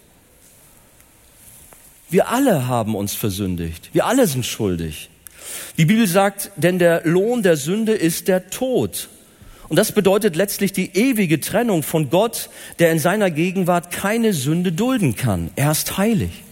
Wir 2.10 2.30
alle 2.30 2.66
haben 2.66 2.96
uns 2.96 3.14
versündigt. 3.14 3.90
Wir 3.92 4.06
alle 4.06 4.26
sind 4.26 4.44
schuldig. 4.44 5.08
Die 5.78 5.84
Bibel 5.84 6.08
sagt, 6.08 6.50
denn 6.56 6.80
der 6.80 7.02
Lohn 7.04 7.44
der 7.44 7.56
Sünde 7.56 7.92
ist 7.92 8.26
der 8.26 8.50
Tod. 8.50 9.08
Und 9.72 9.76
das 9.76 9.92
bedeutet 9.92 10.36
letztlich 10.36 10.74
die 10.74 10.94
ewige 10.98 11.40
Trennung 11.40 11.82
von 11.82 12.10
Gott, 12.10 12.50
der 12.78 12.92
in 12.92 12.98
seiner 12.98 13.30
Gegenwart 13.30 13.90
keine 13.90 14.34
Sünde 14.34 14.70
dulden 14.70 15.16
kann. 15.16 15.50
Er 15.56 15.70
ist 15.70 15.96
heilig. 15.96 16.42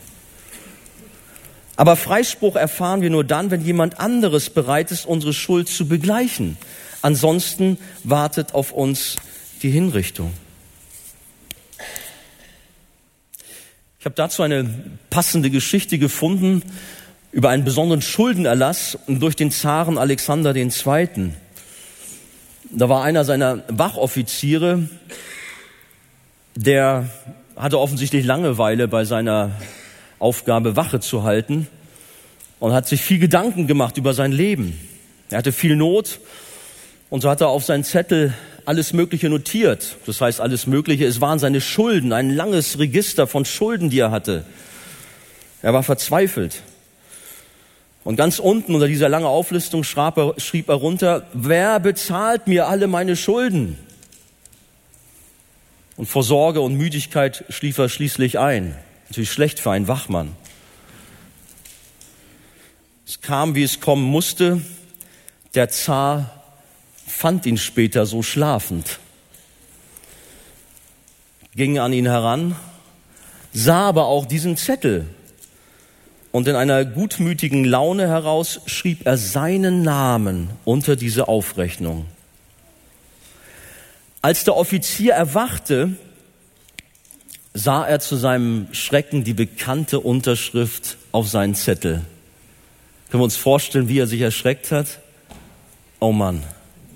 Aber 1.76 1.96
Freispruch 1.96 2.56
erfahren 2.56 3.02
wir 3.02 3.10
nur 3.10 3.24
dann, 3.24 3.50
wenn 3.50 3.62
jemand 3.62 4.00
anderes 4.00 4.48
bereit 4.48 4.90
ist, 4.90 5.04
unsere 5.04 5.34
Schuld 5.34 5.68
zu 5.68 5.86
begleichen. 5.86 6.56
Ansonsten 7.02 7.76
wartet 8.04 8.54
auf 8.54 8.72
uns 8.72 9.16
die 9.60 9.68
Hinrichtung. 9.68 10.32
Ich 13.98 14.06
habe 14.06 14.14
dazu 14.14 14.42
eine 14.42 14.82
passende 15.10 15.50
Geschichte 15.50 15.98
gefunden 15.98 16.62
über 17.32 17.50
einen 17.50 17.64
besonderen 17.64 18.00
Schuldenerlass 18.00 18.96
durch 19.06 19.36
den 19.36 19.50
Zaren 19.50 19.98
Alexander 19.98 20.56
II. 20.56 21.34
Da 22.72 22.88
war 22.88 23.02
einer 23.02 23.24
seiner 23.24 23.64
Wachoffiziere, 23.66 24.88
der 26.54 27.10
hatte 27.56 27.80
offensichtlich 27.80 28.24
Langeweile 28.24 28.86
bei 28.86 29.04
seiner 29.04 29.50
Aufgabe, 30.20 30.76
Wache 30.76 31.00
zu 31.00 31.24
halten 31.24 31.66
und 32.60 32.72
hat 32.72 32.86
sich 32.86 33.02
viel 33.02 33.18
Gedanken 33.18 33.66
gemacht 33.66 33.96
über 33.96 34.14
sein 34.14 34.30
Leben. 34.30 34.78
Er 35.30 35.38
hatte 35.38 35.50
viel 35.50 35.74
Not 35.74 36.20
und 37.08 37.22
so 37.22 37.28
hat 37.28 37.40
er 37.40 37.48
auf 37.48 37.64
seinen 37.64 37.82
Zettel 37.82 38.34
alles 38.66 38.92
Mögliche 38.92 39.28
notiert. 39.28 39.96
Das 40.06 40.20
heißt, 40.20 40.40
alles 40.40 40.68
Mögliche, 40.68 41.06
es 41.06 41.20
waren 41.20 41.40
seine 41.40 41.60
Schulden, 41.60 42.12
ein 42.12 42.30
langes 42.30 42.78
Register 42.78 43.26
von 43.26 43.44
Schulden, 43.44 43.90
die 43.90 43.98
er 43.98 44.12
hatte. 44.12 44.44
Er 45.60 45.74
war 45.74 45.82
verzweifelt. 45.82 46.62
Und 48.02 48.16
ganz 48.16 48.38
unten 48.38 48.74
unter 48.74 48.86
dieser 48.88 49.08
langen 49.08 49.26
Auflistung 49.26 49.84
schrieb 49.84 50.16
er, 50.16 50.34
schrieb 50.38 50.68
er 50.68 50.76
runter, 50.76 51.26
wer 51.34 51.80
bezahlt 51.80 52.46
mir 52.46 52.66
alle 52.68 52.86
meine 52.86 53.14
Schulden? 53.16 53.78
Und 55.96 56.06
vor 56.06 56.24
Sorge 56.24 56.62
und 56.62 56.76
Müdigkeit 56.76 57.44
schlief 57.50 57.76
er 57.76 57.90
schließlich 57.90 58.38
ein. 58.38 58.74
Natürlich 59.08 59.30
schlecht 59.30 59.60
für 59.60 59.70
einen 59.70 59.86
Wachmann. 59.86 60.32
Es 63.06 63.20
kam, 63.20 63.54
wie 63.54 63.64
es 63.64 63.80
kommen 63.80 64.04
musste. 64.04 64.62
Der 65.54 65.68
Zar 65.68 66.42
fand 67.06 67.44
ihn 67.44 67.58
später 67.58 68.06
so 68.06 68.22
schlafend, 68.22 69.00
ging 71.54 71.78
an 71.78 71.92
ihn 71.92 72.06
heran, 72.06 72.54
sah 73.52 73.88
aber 73.88 74.06
auch 74.06 74.26
diesen 74.26 74.56
Zettel 74.56 75.08
und 76.32 76.46
in 76.46 76.54
einer 76.54 76.84
gutmütigen 76.84 77.64
Laune 77.64 78.08
heraus 78.08 78.60
schrieb 78.66 79.06
er 79.06 79.16
seinen 79.16 79.82
Namen 79.82 80.50
unter 80.64 80.96
diese 80.96 81.28
Aufrechnung. 81.28 82.06
Als 84.22 84.44
der 84.44 84.56
Offizier 84.56 85.14
erwachte, 85.14 85.96
sah 87.54 87.84
er 87.84 88.00
zu 88.00 88.16
seinem 88.16 88.68
Schrecken 88.72 89.24
die 89.24 89.34
bekannte 89.34 90.00
Unterschrift 90.00 90.98
auf 91.10 91.28
seinen 91.28 91.54
Zettel. 91.54 92.02
Können 93.10 93.22
wir 93.22 93.24
uns 93.24 93.36
vorstellen, 93.36 93.88
wie 93.88 93.98
er 93.98 94.06
sich 94.06 94.20
erschreckt 94.20 94.70
hat? 94.70 95.00
Oh 95.98 96.12
Mann, 96.12 96.44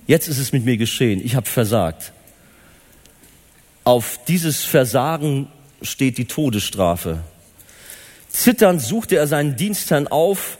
jetzt 0.06 0.28
ist 0.28 0.38
es 0.38 0.52
mit 0.52 0.64
mir 0.64 0.76
geschehen. 0.76 1.20
Ich 1.24 1.34
habe 1.34 1.46
versagt. 1.46 2.12
Auf 3.82 4.20
dieses 4.28 4.64
Versagen 4.64 5.48
steht 5.82 6.18
die 6.18 6.26
Todesstrafe. 6.26 7.20
Zitternd 8.34 8.82
suchte 8.82 9.14
er 9.14 9.28
seinen 9.28 9.54
Dienstherrn 9.54 10.08
auf, 10.08 10.58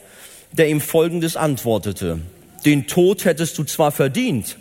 der 0.53 0.69
ihm 0.69 0.79
Folgendes 0.79 1.35
antwortete. 1.35 2.21
Den 2.63 2.87
Tod 2.87 3.25
hättest 3.25 3.57
du 3.57 3.65
zwar 3.65 3.91
verdient, 3.91 4.57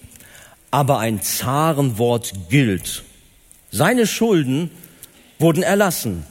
aber 0.73 0.99
ein 0.99 1.23
Zarenwort 1.23 2.33
gilt. 2.51 3.05
Seine 3.71 4.09
Schulden 4.09 4.69
wurden 5.39 5.63
erlassen, 5.63 6.25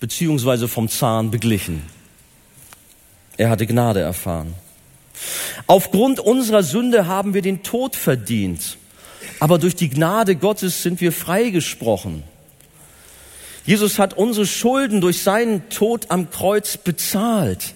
beziehungsweise 0.00 0.66
vom 0.66 0.88
Zahn 0.88 1.30
beglichen. 1.30 1.82
Er 3.36 3.48
hatte 3.48 3.68
Gnade 3.68 4.00
erfahren. 4.00 4.54
Aufgrund 5.68 6.18
unserer 6.18 6.64
Sünde 6.64 7.06
haben 7.06 7.32
wir 7.34 7.42
den 7.42 7.62
Tod 7.62 7.94
verdient, 7.94 8.76
aber 9.38 9.58
durch 9.58 9.76
die 9.76 9.88
Gnade 9.88 10.34
Gottes 10.34 10.82
sind 10.82 11.00
wir 11.00 11.12
freigesprochen. 11.12 12.24
Jesus 13.66 13.98
hat 13.98 14.14
unsere 14.14 14.46
Schulden 14.46 15.00
durch 15.00 15.22
seinen 15.22 15.70
Tod 15.70 16.10
am 16.10 16.30
Kreuz 16.30 16.76
bezahlt. 16.76 17.72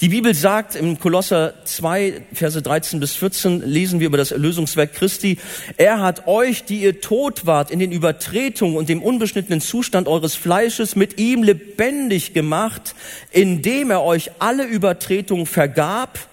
Die 0.00 0.10
Bibel 0.10 0.32
sagt 0.32 0.76
im 0.76 1.00
Kolosser 1.00 1.54
2, 1.64 2.22
Verse 2.32 2.62
13 2.62 3.00
bis 3.00 3.16
14, 3.16 3.62
lesen 3.62 3.98
wir 3.98 4.06
über 4.06 4.16
das 4.16 4.30
Erlösungswerk 4.30 4.94
Christi, 4.94 5.38
er 5.76 5.98
hat 5.98 6.28
euch, 6.28 6.62
die 6.62 6.82
ihr 6.82 7.00
tot 7.00 7.46
wart 7.46 7.72
in 7.72 7.80
den 7.80 7.90
Übertretungen 7.90 8.76
und 8.76 8.88
dem 8.88 9.02
unbeschnittenen 9.02 9.60
Zustand 9.60 10.06
eures 10.06 10.36
Fleisches, 10.36 10.94
mit 10.94 11.18
ihm 11.18 11.42
lebendig 11.42 12.32
gemacht, 12.32 12.94
indem 13.32 13.90
er 13.90 14.04
euch 14.04 14.30
alle 14.38 14.66
Übertretungen 14.66 15.46
vergab 15.46 16.28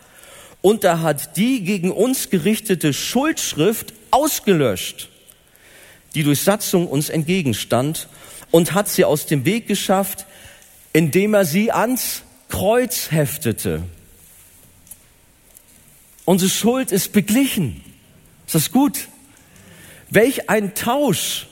und 0.62 0.84
er 0.84 1.02
hat 1.02 1.36
die 1.36 1.64
gegen 1.64 1.92
uns 1.92 2.30
gerichtete 2.30 2.94
Schuldschrift 2.94 3.94
ausgelöscht, 4.12 5.10
die 6.14 6.22
durch 6.22 6.42
Satzung 6.42 6.88
uns 6.88 7.10
entgegenstand 7.10 8.10
und 8.56 8.74
hat 8.74 8.88
sie 8.88 9.04
aus 9.04 9.26
dem 9.26 9.44
Weg 9.44 9.68
geschafft, 9.68 10.26
indem 10.94 11.34
er 11.34 11.44
sie 11.44 11.74
ans 11.74 12.22
Kreuz 12.48 13.12
heftete. 13.12 13.84
Unsere 16.24 16.50
Schuld 16.50 16.94
ist 16.94 17.12
beglichen. 17.12 17.82
Ist 18.46 18.56
das 18.56 18.72
gut? 18.72 19.10
Welch 20.10 20.50
ein 20.50 20.74
Tausch. 20.74 21.48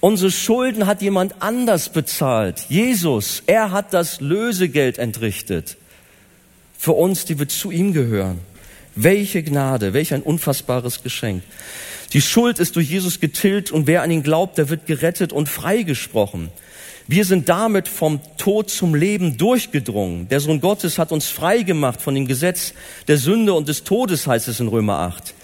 Unsere 0.00 0.30
Schulden 0.30 0.84
hat 0.84 1.00
jemand 1.00 1.40
anders 1.40 1.88
bezahlt. 1.88 2.66
Jesus, 2.68 3.42
er 3.46 3.70
hat 3.70 3.94
das 3.94 4.20
Lösegeld 4.20 4.98
entrichtet. 4.98 5.78
Für 6.76 6.92
uns, 6.92 7.24
die 7.24 7.38
wir 7.38 7.48
zu 7.48 7.70
ihm 7.70 7.94
gehören. 7.94 8.38
Welche 8.96 9.42
Gnade, 9.42 9.94
welch 9.94 10.12
ein 10.12 10.22
unfassbares 10.22 11.02
Geschenk. 11.02 11.42
Die 12.12 12.20
Schuld 12.20 12.58
ist 12.58 12.76
durch 12.76 12.90
Jesus 12.90 13.20
getilgt 13.20 13.70
und 13.70 13.86
wer 13.86 14.02
an 14.02 14.10
ihn 14.10 14.22
glaubt, 14.22 14.58
der 14.58 14.68
wird 14.68 14.86
gerettet 14.86 15.32
und 15.32 15.48
freigesprochen. 15.48 16.50
Wir 17.06 17.24
sind 17.24 17.48
damit 17.48 17.88
vom 17.88 18.20
Tod 18.36 18.70
zum 18.70 18.94
Leben 18.94 19.36
durchgedrungen. 19.36 20.28
Der 20.28 20.40
Sohn 20.40 20.60
Gottes 20.60 20.98
hat 20.98 21.12
uns 21.12 21.26
frei 21.26 21.62
gemacht 21.62 22.00
von 22.02 22.14
dem 22.14 22.26
Gesetz 22.26 22.74
der 23.08 23.16
Sünde 23.18 23.54
und 23.54 23.68
des 23.68 23.84
Todes, 23.84 24.26
heißt 24.26 24.48
es 24.48 24.60
in 24.60 24.68
Römer 24.68 24.98
8. 24.98 25.34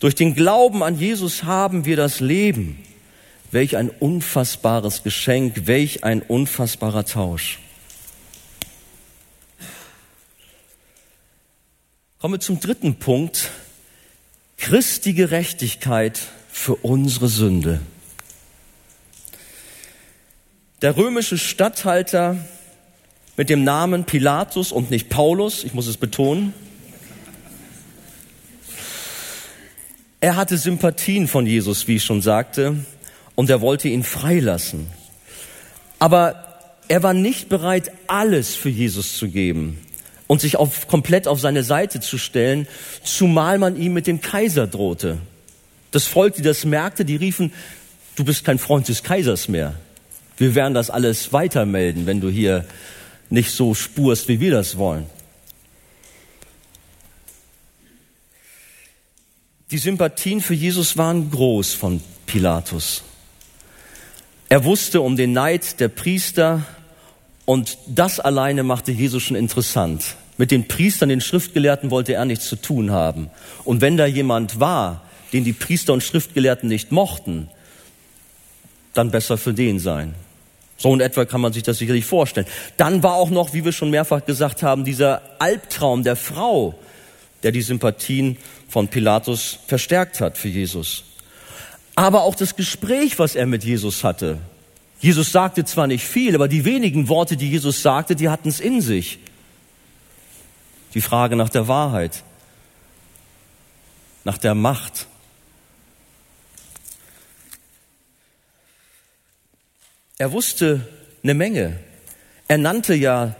Durch 0.00 0.14
den 0.14 0.34
Glauben 0.34 0.82
an 0.82 0.98
Jesus 0.98 1.44
haben 1.44 1.84
wir 1.84 1.96
das 1.96 2.20
Leben. 2.20 2.78
Welch 3.50 3.76
ein 3.76 3.88
unfassbares 3.88 5.02
Geschenk, 5.02 5.66
welch 5.66 6.04
ein 6.04 6.22
unfassbarer 6.22 7.04
Tausch. 7.04 7.58
Kommen 12.20 12.34
wir 12.34 12.40
zum 12.40 12.60
dritten 12.60 12.96
Punkt. 12.96 13.50
Christi 14.68 15.14
Gerechtigkeit 15.14 16.20
für 16.52 16.74
unsere 16.74 17.28
Sünde. 17.28 17.80
Der 20.82 20.94
römische 20.94 21.38
Statthalter 21.38 22.36
mit 23.38 23.48
dem 23.48 23.64
Namen 23.64 24.04
Pilatus 24.04 24.70
und 24.70 24.90
nicht 24.90 25.08
Paulus, 25.08 25.64
ich 25.64 25.72
muss 25.72 25.86
es 25.86 25.96
betonen, 25.96 26.52
er 30.20 30.36
hatte 30.36 30.58
Sympathien 30.58 31.28
von 31.28 31.46
Jesus, 31.46 31.88
wie 31.88 31.96
ich 31.96 32.04
schon 32.04 32.20
sagte, 32.20 32.76
und 33.36 33.48
er 33.48 33.62
wollte 33.62 33.88
ihn 33.88 34.04
freilassen. 34.04 34.86
Aber 35.98 36.60
er 36.88 37.02
war 37.02 37.14
nicht 37.14 37.48
bereit, 37.48 37.90
alles 38.06 38.54
für 38.54 38.68
Jesus 38.68 39.16
zu 39.16 39.28
geben 39.28 39.78
und 40.28 40.40
sich 40.40 40.56
auf, 40.56 40.86
komplett 40.86 41.26
auf 41.26 41.40
seine 41.40 41.64
Seite 41.64 41.98
zu 41.98 42.18
stellen, 42.18 42.68
zumal 43.02 43.58
man 43.58 43.76
ihm 43.76 43.94
mit 43.94 44.06
dem 44.06 44.20
Kaiser 44.20 44.68
drohte. 44.68 45.18
Das 45.90 46.04
Volk, 46.04 46.34
die 46.34 46.42
das 46.42 46.64
merkte, 46.64 47.04
die 47.04 47.16
riefen, 47.16 47.52
du 48.14 48.24
bist 48.24 48.44
kein 48.44 48.58
Freund 48.58 48.86
des 48.86 49.02
Kaisers 49.02 49.48
mehr. 49.48 49.74
Wir 50.36 50.54
werden 50.54 50.74
das 50.74 50.90
alles 50.90 51.32
weitermelden, 51.32 52.06
wenn 52.06 52.20
du 52.20 52.28
hier 52.28 52.64
nicht 53.30 53.50
so 53.50 53.74
spurst, 53.74 54.28
wie 54.28 54.38
wir 54.38 54.52
das 54.52 54.78
wollen. 54.78 55.06
Die 59.70 59.78
Sympathien 59.78 60.40
für 60.40 60.54
Jesus 60.54 60.96
waren 60.96 61.30
groß 61.30 61.74
von 61.74 62.00
Pilatus. 62.26 63.02
Er 64.48 64.64
wusste 64.64 65.00
um 65.00 65.16
den 65.16 65.32
Neid 65.32 65.80
der 65.80 65.88
Priester 65.88 66.64
und 67.48 67.78
das 67.86 68.20
alleine 68.20 68.62
machte 68.62 68.92
Jesus 68.92 69.22
schon 69.22 69.34
interessant. 69.34 70.16
Mit 70.36 70.50
den 70.50 70.68
Priestern, 70.68 71.08
den 71.08 71.22
Schriftgelehrten 71.22 71.90
wollte 71.90 72.12
er 72.12 72.26
nichts 72.26 72.46
zu 72.46 72.56
tun 72.56 72.90
haben. 72.90 73.30
Und 73.64 73.80
wenn 73.80 73.96
da 73.96 74.04
jemand 74.04 74.60
war, 74.60 75.00
den 75.32 75.44
die 75.44 75.54
Priester 75.54 75.94
und 75.94 76.02
Schriftgelehrten 76.02 76.68
nicht 76.68 76.92
mochten, 76.92 77.48
dann 78.92 79.10
besser 79.10 79.38
für 79.38 79.54
den 79.54 79.78
sein. 79.78 80.14
So 80.76 80.92
in 80.92 81.00
etwa 81.00 81.24
kann 81.24 81.40
man 81.40 81.54
sich 81.54 81.62
das 81.62 81.78
sicherlich 81.78 82.04
vorstellen. 82.04 82.46
Dann 82.76 83.02
war 83.02 83.14
auch 83.14 83.30
noch, 83.30 83.54
wie 83.54 83.64
wir 83.64 83.72
schon 83.72 83.88
mehrfach 83.88 84.26
gesagt 84.26 84.62
haben, 84.62 84.84
dieser 84.84 85.22
Albtraum 85.38 86.04
der 86.04 86.16
Frau, 86.16 86.74
der 87.44 87.52
die 87.52 87.62
Sympathien 87.62 88.36
von 88.68 88.88
Pilatus 88.88 89.60
verstärkt 89.66 90.20
hat 90.20 90.36
für 90.36 90.48
Jesus. 90.48 91.02
Aber 91.94 92.24
auch 92.24 92.34
das 92.34 92.56
Gespräch, 92.56 93.18
was 93.18 93.36
er 93.36 93.46
mit 93.46 93.64
Jesus 93.64 94.04
hatte. 94.04 94.36
Jesus 95.00 95.30
sagte 95.30 95.64
zwar 95.64 95.86
nicht 95.86 96.04
viel, 96.04 96.34
aber 96.34 96.48
die 96.48 96.64
wenigen 96.64 97.08
Worte, 97.08 97.36
die 97.36 97.50
Jesus 97.50 97.82
sagte, 97.82 98.16
die 98.16 98.28
hatten 98.28 98.48
es 98.48 98.60
in 98.60 98.80
sich. 98.80 99.18
Die 100.94 101.00
Frage 101.00 101.36
nach 101.36 101.50
der 101.50 101.68
Wahrheit, 101.68 102.24
nach 104.24 104.38
der 104.38 104.54
Macht, 104.54 105.06
Er 110.18 110.32
wusste 110.32 110.80
eine 111.22 111.34
Menge. 111.34 111.78
Er 112.48 112.58
nannte 112.58 112.94
ja 112.94 113.36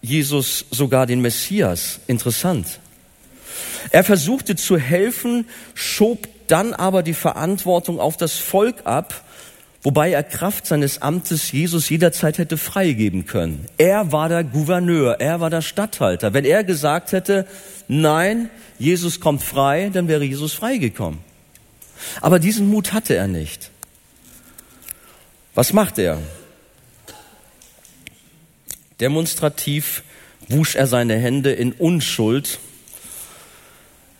Jesus 0.00 0.64
sogar 0.70 1.06
den 1.06 1.20
Messias. 1.20 2.00
Interessant. 2.06 2.80
Er 3.90 4.04
versuchte 4.04 4.56
zu 4.56 4.78
helfen, 4.78 5.46
schob 5.74 6.28
dann 6.46 6.72
aber 6.72 7.02
die 7.02 7.14
Verantwortung 7.14 8.00
auf 8.00 8.16
das 8.16 8.38
Volk 8.38 8.86
ab, 8.86 9.22
wobei 9.84 10.10
er 10.10 10.24
Kraft 10.24 10.66
seines 10.66 11.02
Amtes 11.02 11.52
Jesus 11.52 11.88
jederzeit 11.90 12.38
hätte 12.38 12.56
freigeben 12.56 13.26
können. 13.26 13.66
Er 13.78 14.10
war 14.10 14.28
der 14.28 14.42
Gouverneur, 14.42 15.20
er 15.20 15.40
war 15.40 15.50
der 15.50 15.62
Statthalter. 15.62 16.32
Wenn 16.32 16.44
er 16.44 16.64
gesagt 16.64 17.12
hätte, 17.12 17.46
nein, 17.86 18.50
Jesus 18.78 19.20
kommt 19.20 19.42
frei, 19.42 19.90
dann 19.92 20.08
wäre 20.08 20.24
Jesus 20.24 20.54
freigekommen. 20.54 21.20
Aber 22.20 22.38
diesen 22.38 22.68
Mut 22.68 22.92
hatte 22.92 23.14
er 23.14 23.28
nicht. 23.28 23.70
Was 25.54 25.72
macht 25.72 25.98
er? 25.98 26.18
Demonstrativ 29.00 30.02
wusch 30.48 30.74
er 30.74 30.86
seine 30.86 31.16
Hände 31.16 31.52
in 31.52 31.72
Unschuld 31.72 32.58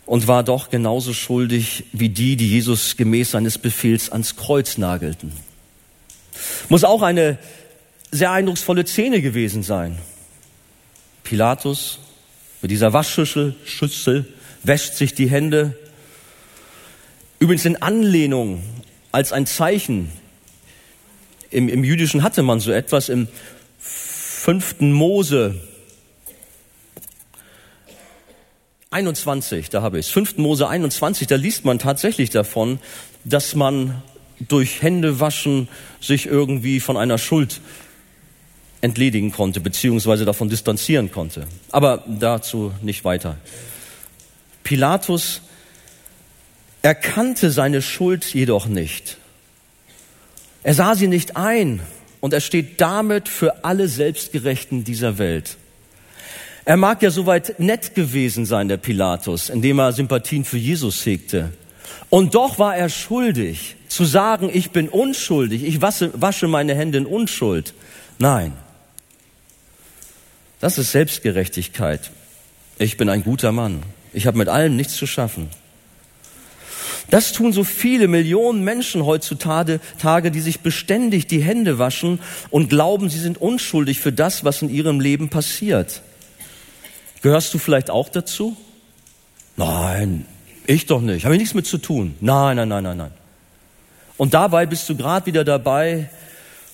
und 0.05 0.27
war 0.27 0.43
doch 0.43 0.69
genauso 0.69 1.13
schuldig 1.13 1.85
wie 1.91 2.09
die, 2.09 2.35
die 2.35 2.49
Jesus 2.49 2.95
gemäß 2.97 3.31
seines 3.31 3.57
Befehls 3.57 4.11
ans 4.11 4.35
Kreuz 4.35 4.77
nagelten. 4.77 5.33
Muss 6.69 6.83
auch 6.83 7.01
eine 7.01 7.37
sehr 8.11 8.31
eindrucksvolle 8.31 8.85
Szene 8.85 9.21
gewesen 9.21 9.63
sein. 9.63 9.97
Pilatus 11.23 11.99
mit 12.61 12.71
dieser 12.71 12.93
Waschschüssel 12.93 13.55
Schüssel, 13.65 14.25
wäscht 14.63 14.95
sich 14.95 15.13
die 15.13 15.29
Hände 15.29 15.75
Übrigens 17.39 17.65
in 17.65 17.81
Anlehnung 17.81 18.63
als 19.11 19.31
ein 19.31 19.45
Zeichen. 19.45 20.11
Im, 21.51 21.69
Im 21.69 21.83
Jüdischen 21.83 22.23
hatte 22.23 22.43
man 22.43 22.59
so 22.59 22.71
etwas 22.71 23.09
im 23.09 23.27
fünften 23.77 24.91
Mose 24.91 25.55
21, 28.91 29.69
da 29.69 29.81
habe 29.81 29.99
ich 29.99 30.07
es. 30.07 30.11
5. 30.11 30.37
Mose 30.37 30.69
21, 30.69 31.27
da 31.27 31.35
liest 31.35 31.65
man 31.65 31.79
tatsächlich 31.79 32.29
davon, 32.29 32.79
dass 33.25 33.53
man 33.53 34.01
durch 34.39 34.81
Händewaschen 34.81 35.67
sich 36.01 36.25
irgendwie 36.25 36.79
von 36.79 36.97
einer 36.97 37.17
Schuld 37.17 37.61
entledigen 38.81 39.31
konnte, 39.31 39.59
beziehungsweise 39.59 40.25
davon 40.25 40.49
distanzieren 40.49 41.11
konnte. 41.11 41.47
Aber 41.71 42.03
dazu 42.07 42.71
nicht 42.81 43.03
weiter. 43.03 43.37
Pilatus 44.63 45.41
erkannte 46.81 47.49
seine 47.51 47.81
Schuld 47.81 48.33
jedoch 48.33 48.67
nicht. 48.67 49.17
Er 50.63 50.73
sah 50.73 50.95
sie 50.95 51.07
nicht 51.07 51.37
ein 51.37 51.79
und 52.21 52.33
er 52.33 52.41
steht 52.41 52.81
damit 52.81 53.29
für 53.29 53.63
alle 53.63 53.87
Selbstgerechten 53.87 54.83
dieser 54.83 55.17
Welt. 55.17 55.57
Er 56.65 56.77
mag 56.77 57.03
ja 57.03 57.11
soweit 57.11 57.59
nett 57.59 57.93
gewesen 57.93 58.47
sein, 58.47 58.67
der 58.67 58.77
Pilatus, 58.77 59.49
indem 59.49 59.79
er 59.79 59.93
Sympathien 59.93 60.43
für 60.43 60.57
Jesus 60.57 61.05
hegte. 61.05 61.51
Und 62.09 62.33
doch 62.33 62.57
war 62.57 62.75
er 62.75 62.89
schuldig, 62.89 63.74
zu 63.95 64.03
sagen, 64.03 64.49
ich 64.51 64.71
bin 64.71 64.89
unschuldig, 64.89 65.63
ich 65.63 65.81
wasche, 65.81 66.11
wasche 66.13 66.47
meine 66.47 66.75
Hände 66.75 66.97
in 66.97 67.05
Unschuld. 67.05 67.73
Nein. 68.19 68.51
Das 70.59 70.77
ist 70.77 70.91
Selbstgerechtigkeit. 70.91 72.11
Ich 72.77 72.97
bin 72.97 73.07
ein 73.07 73.23
guter 73.23 73.53
Mann. 73.53 73.83
Ich 74.11 74.27
habe 74.27 74.37
mit 74.37 74.49
allem 74.49 74.75
nichts 74.75 74.95
zu 74.95 75.07
schaffen. 75.07 75.49
Das 77.09 77.31
tun 77.31 77.53
so 77.53 77.63
viele 77.63 78.09
Millionen 78.09 78.65
Menschen 78.65 79.05
heutzutage, 79.05 79.79
Tage, 79.97 80.29
die 80.29 80.41
sich 80.41 80.59
beständig 80.59 81.27
die 81.27 81.41
Hände 81.41 81.79
waschen 81.79 82.19
und 82.49 82.69
glauben, 82.69 83.09
sie 83.09 83.19
sind 83.19 83.37
unschuldig 83.37 84.01
für 84.01 84.11
das, 84.11 84.43
was 84.43 84.61
in 84.61 84.69
ihrem 84.69 84.99
Leben 84.99 85.29
passiert. 85.29 86.01
Gehörst 87.21 87.53
du 87.53 87.59
vielleicht 87.59 87.89
auch 87.89 88.09
dazu? 88.09 88.57
Nein, 89.55 90.25
ich 90.67 90.85
doch 90.85 90.99
nicht. 90.99 91.23
Habe 91.23 91.35
ich 91.35 91.39
nichts 91.39 91.53
mit 91.53 91.65
zu 91.65 91.77
tun. 91.77 92.15
Nein, 92.19 92.57
nein, 92.57 92.67
nein, 92.67 92.83
nein, 92.83 92.97
nein. 92.97 93.24
Und 94.17 94.33
dabei 94.33 94.65
bist 94.65 94.87
du 94.87 94.95
gerade 94.95 95.25
wieder 95.25 95.43
dabei, 95.43 96.09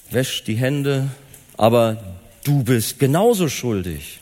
wäsch 0.09 0.43
die 0.43 0.55
Hände, 0.55 1.09
aber 1.57 1.97
du 2.43 2.63
bist 2.63 2.99
genauso 2.99 3.49
schuldig. 3.49 4.19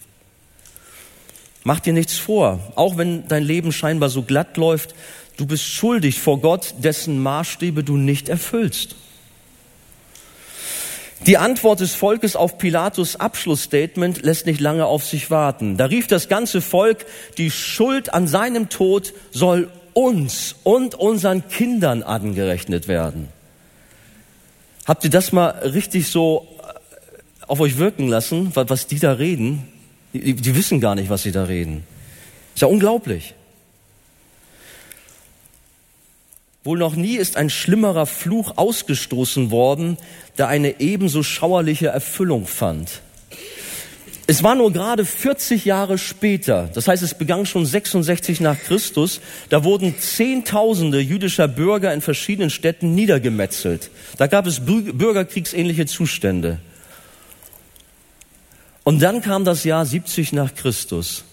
Mach 1.63 1.79
dir 1.79 1.93
nichts 1.93 2.17
vor, 2.17 2.60
auch 2.75 2.97
wenn 2.97 3.27
dein 3.27 3.43
Leben 3.43 3.71
scheinbar 3.71 4.10
so 4.10 4.23
glatt 4.23 4.55
läuft, 4.55 4.95
du 5.38 5.45
bist 5.45 5.65
schuldig 5.65 6.19
vor 6.19 6.39
Gott, 6.39 6.75
dessen 6.79 7.21
Maßstäbe 7.21 7.84
du 7.84 7.97
nicht 7.97 8.29
erfüllst. 8.29 8.95
Die 11.25 11.38
Antwort 11.38 11.82
des 11.82 11.95
Volkes 11.95 12.38
auf 12.38 12.58
Pilatus 12.58 13.17
Abschlussstatement 13.17 14.21
lässt 14.23 14.45
nicht 14.45 14.62
lange 14.62 14.86
auf 14.86 15.05
sich 15.05 15.29
warten. 15.29 15.75
Da 15.75 15.86
rief 15.86 16.08
das 16.08 16.29
ganze 16.29 16.62
Volk, 16.62 17.05
die 17.38 17.51
Schuld 17.51 18.13
an 18.13 18.25
seinem 18.25 18.69
Tod 18.69 19.13
soll 19.32 19.69
uns 19.93 20.56
und 20.63 20.95
unseren 20.95 21.47
Kindern 21.49 22.04
angerechnet 22.04 22.88
werden. 22.88 23.28
Habt 24.86 25.04
ihr 25.04 25.10
das 25.10 25.32
mal 25.32 25.49
richtig 25.49 26.08
so 26.08 26.47
äh, 26.60 27.45
auf 27.47 27.60
euch 27.60 27.78
wirken 27.78 28.08
lassen, 28.08 28.52
was 28.56 28.88
die 28.88 28.99
da 28.99 29.13
reden? 29.13 29.67
Die, 30.13 30.34
die 30.34 30.56
wissen 30.56 30.80
gar 30.80 30.95
nicht, 30.95 31.10
was 31.10 31.23
sie 31.23 31.32
da 31.32 31.43
reden. 31.43 31.84
Ist 32.56 32.62
ja 32.62 32.67
unglaublich. 32.67 33.36
Wohl 36.63 36.78
noch 36.78 36.95
nie 36.95 37.15
ist 37.15 37.38
ein 37.38 37.49
schlimmerer 37.49 38.06
Fluch 38.06 38.58
ausgestoßen 38.58 39.49
worden, 39.49 39.97
der 40.38 40.47
eine 40.47 40.80
ebenso 40.80 41.23
schauerliche 41.23 41.88
Erfüllung 41.88 42.47
fand. 42.47 43.02
Es 44.29 44.43
war 44.43 44.53
nur 44.53 44.71
gerade 44.71 45.05
40 45.05 45.65
Jahre 45.65 45.97
später, 45.97 46.69
das 46.75 46.87
heißt 46.87 47.01
es 47.01 47.15
begann 47.15 47.47
schon 47.47 47.65
66 47.65 48.41
nach 48.41 48.59
Christus, 48.59 49.21
da 49.49 49.63
wurden 49.63 49.97
Zehntausende 49.97 50.99
jüdischer 50.99 51.47
Bürger 51.47 51.91
in 51.95 52.01
verschiedenen 52.01 52.51
Städten 52.51 52.93
niedergemetzelt. 52.93 53.89
Da 54.19 54.27
gab 54.27 54.45
es 54.45 54.59
bürgerkriegsähnliche 54.63 55.87
Zustände. 55.87 56.59
Und 58.83 59.01
dann 59.01 59.23
kam 59.23 59.45
das 59.45 59.63
Jahr 59.63 59.83
70 59.83 60.31
nach 60.33 60.53
Christus. 60.53 61.23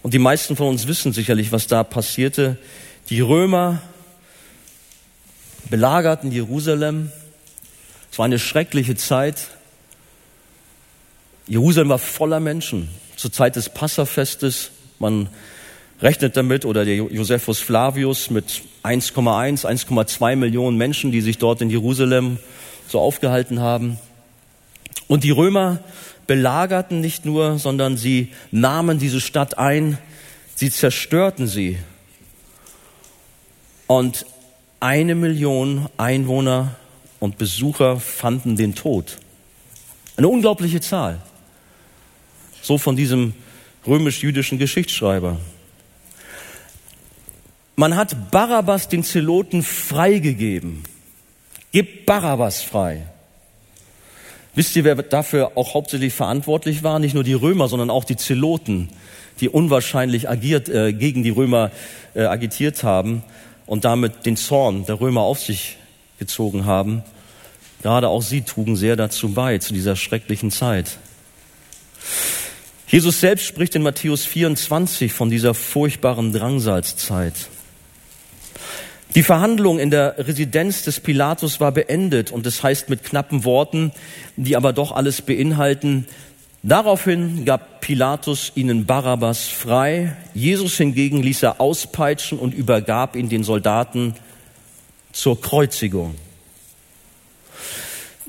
Und 0.00 0.14
die 0.14 0.18
meisten 0.18 0.56
von 0.56 0.68
uns 0.68 0.86
wissen 0.86 1.12
sicherlich, 1.12 1.52
was 1.52 1.66
da 1.66 1.84
passierte. 1.84 2.56
Die 3.10 3.20
Römer 3.20 3.82
belagerten 5.68 6.32
Jerusalem. 6.32 7.12
Es 8.10 8.18
war 8.18 8.24
eine 8.24 8.38
schreckliche 8.38 8.96
Zeit. 8.96 9.48
Jerusalem 11.48 11.88
war 11.88 11.98
voller 11.98 12.40
Menschen 12.40 12.88
zur 13.16 13.32
Zeit 13.32 13.56
des 13.56 13.70
Passafestes. 13.70 14.70
Man 14.98 15.28
rechnet 16.02 16.36
damit, 16.36 16.66
oder 16.66 16.84
der 16.84 16.96
Josephus 16.96 17.58
Flavius 17.60 18.30
mit 18.30 18.62
1,1, 18.84 19.64
1,2 19.64 20.36
Millionen 20.36 20.76
Menschen, 20.76 21.10
die 21.10 21.22
sich 21.22 21.38
dort 21.38 21.62
in 21.62 21.70
Jerusalem 21.70 22.38
so 22.86 23.00
aufgehalten 23.00 23.60
haben. 23.60 23.98
Und 25.08 25.24
die 25.24 25.30
Römer 25.30 25.80
belagerten 26.26 27.00
nicht 27.00 27.24
nur, 27.24 27.58
sondern 27.58 27.96
sie 27.96 28.28
nahmen 28.50 28.98
diese 28.98 29.20
Stadt 29.20 29.56
ein, 29.56 29.96
sie 30.54 30.70
zerstörten 30.70 31.46
sie. 31.46 31.78
Und 33.86 34.26
eine 34.80 35.14
Million 35.14 35.88
Einwohner 35.96 36.76
und 37.20 37.38
Besucher 37.38 37.98
fanden 37.98 38.56
den 38.56 38.74
Tod. 38.74 39.16
Eine 40.18 40.28
unglaubliche 40.28 40.80
Zahl. 40.80 41.22
So 42.68 42.76
von 42.76 42.96
diesem 42.96 43.32
römisch-jüdischen 43.86 44.58
Geschichtsschreiber. 44.58 45.38
Man 47.76 47.96
hat 47.96 48.30
Barabbas 48.30 48.90
den 48.90 49.04
Zeloten 49.04 49.62
freigegeben. 49.62 50.82
Gib 51.72 52.04
Barabbas 52.04 52.60
frei. 52.60 53.06
Wisst 54.54 54.76
ihr, 54.76 54.84
wer 54.84 54.96
dafür 54.96 55.52
auch 55.54 55.72
hauptsächlich 55.72 56.12
verantwortlich 56.12 56.82
war? 56.82 56.98
Nicht 56.98 57.14
nur 57.14 57.24
die 57.24 57.32
Römer, 57.32 57.68
sondern 57.68 57.88
auch 57.88 58.04
die 58.04 58.16
Zeloten, 58.16 58.90
die 59.40 59.48
unwahrscheinlich 59.48 60.28
agiert, 60.28 60.68
äh, 60.68 60.92
gegen 60.92 61.22
die 61.22 61.30
Römer 61.30 61.70
äh, 62.12 62.24
agitiert 62.24 62.82
haben 62.82 63.22
und 63.64 63.86
damit 63.86 64.26
den 64.26 64.36
Zorn 64.36 64.84
der 64.84 65.00
Römer 65.00 65.22
auf 65.22 65.40
sich 65.40 65.78
gezogen 66.18 66.66
haben. 66.66 67.02
Gerade 67.80 68.10
auch 68.10 68.20
sie 68.20 68.42
trugen 68.42 68.76
sehr 68.76 68.96
dazu 68.96 69.30
bei, 69.30 69.56
zu 69.56 69.72
dieser 69.72 69.96
schrecklichen 69.96 70.50
Zeit. 70.50 70.98
Jesus 72.88 73.20
selbst 73.20 73.46
spricht 73.46 73.74
in 73.74 73.82
Matthäus 73.82 74.24
24 74.24 75.12
von 75.12 75.30
dieser 75.30 75.54
furchtbaren 75.54 76.32
Drangsalzzeit. 76.32 77.34
Die 79.14 79.22
Verhandlung 79.22 79.78
in 79.78 79.90
der 79.90 80.16
Residenz 80.18 80.82
des 80.82 81.00
Pilatus 81.00 81.60
war 81.60 81.72
beendet 81.72 82.30
und 82.30 82.46
das 82.46 82.62
heißt 82.62 82.88
mit 82.88 83.04
knappen 83.04 83.44
Worten, 83.44 83.92
die 84.36 84.56
aber 84.56 84.72
doch 84.72 84.92
alles 84.92 85.22
beinhalten, 85.22 86.06
Daraufhin 86.62 87.44
gab 87.44 87.80
Pilatus 87.80 88.50
ihnen 88.56 88.84
Barabbas 88.84 89.46
frei, 89.46 90.16
Jesus 90.34 90.76
hingegen 90.76 91.22
ließ 91.22 91.44
er 91.44 91.60
auspeitschen 91.60 92.36
und 92.36 92.52
übergab 92.52 93.14
ihn 93.14 93.28
den 93.28 93.44
Soldaten 93.44 94.14
zur 95.12 95.40
Kreuzigung. 95.40 96.16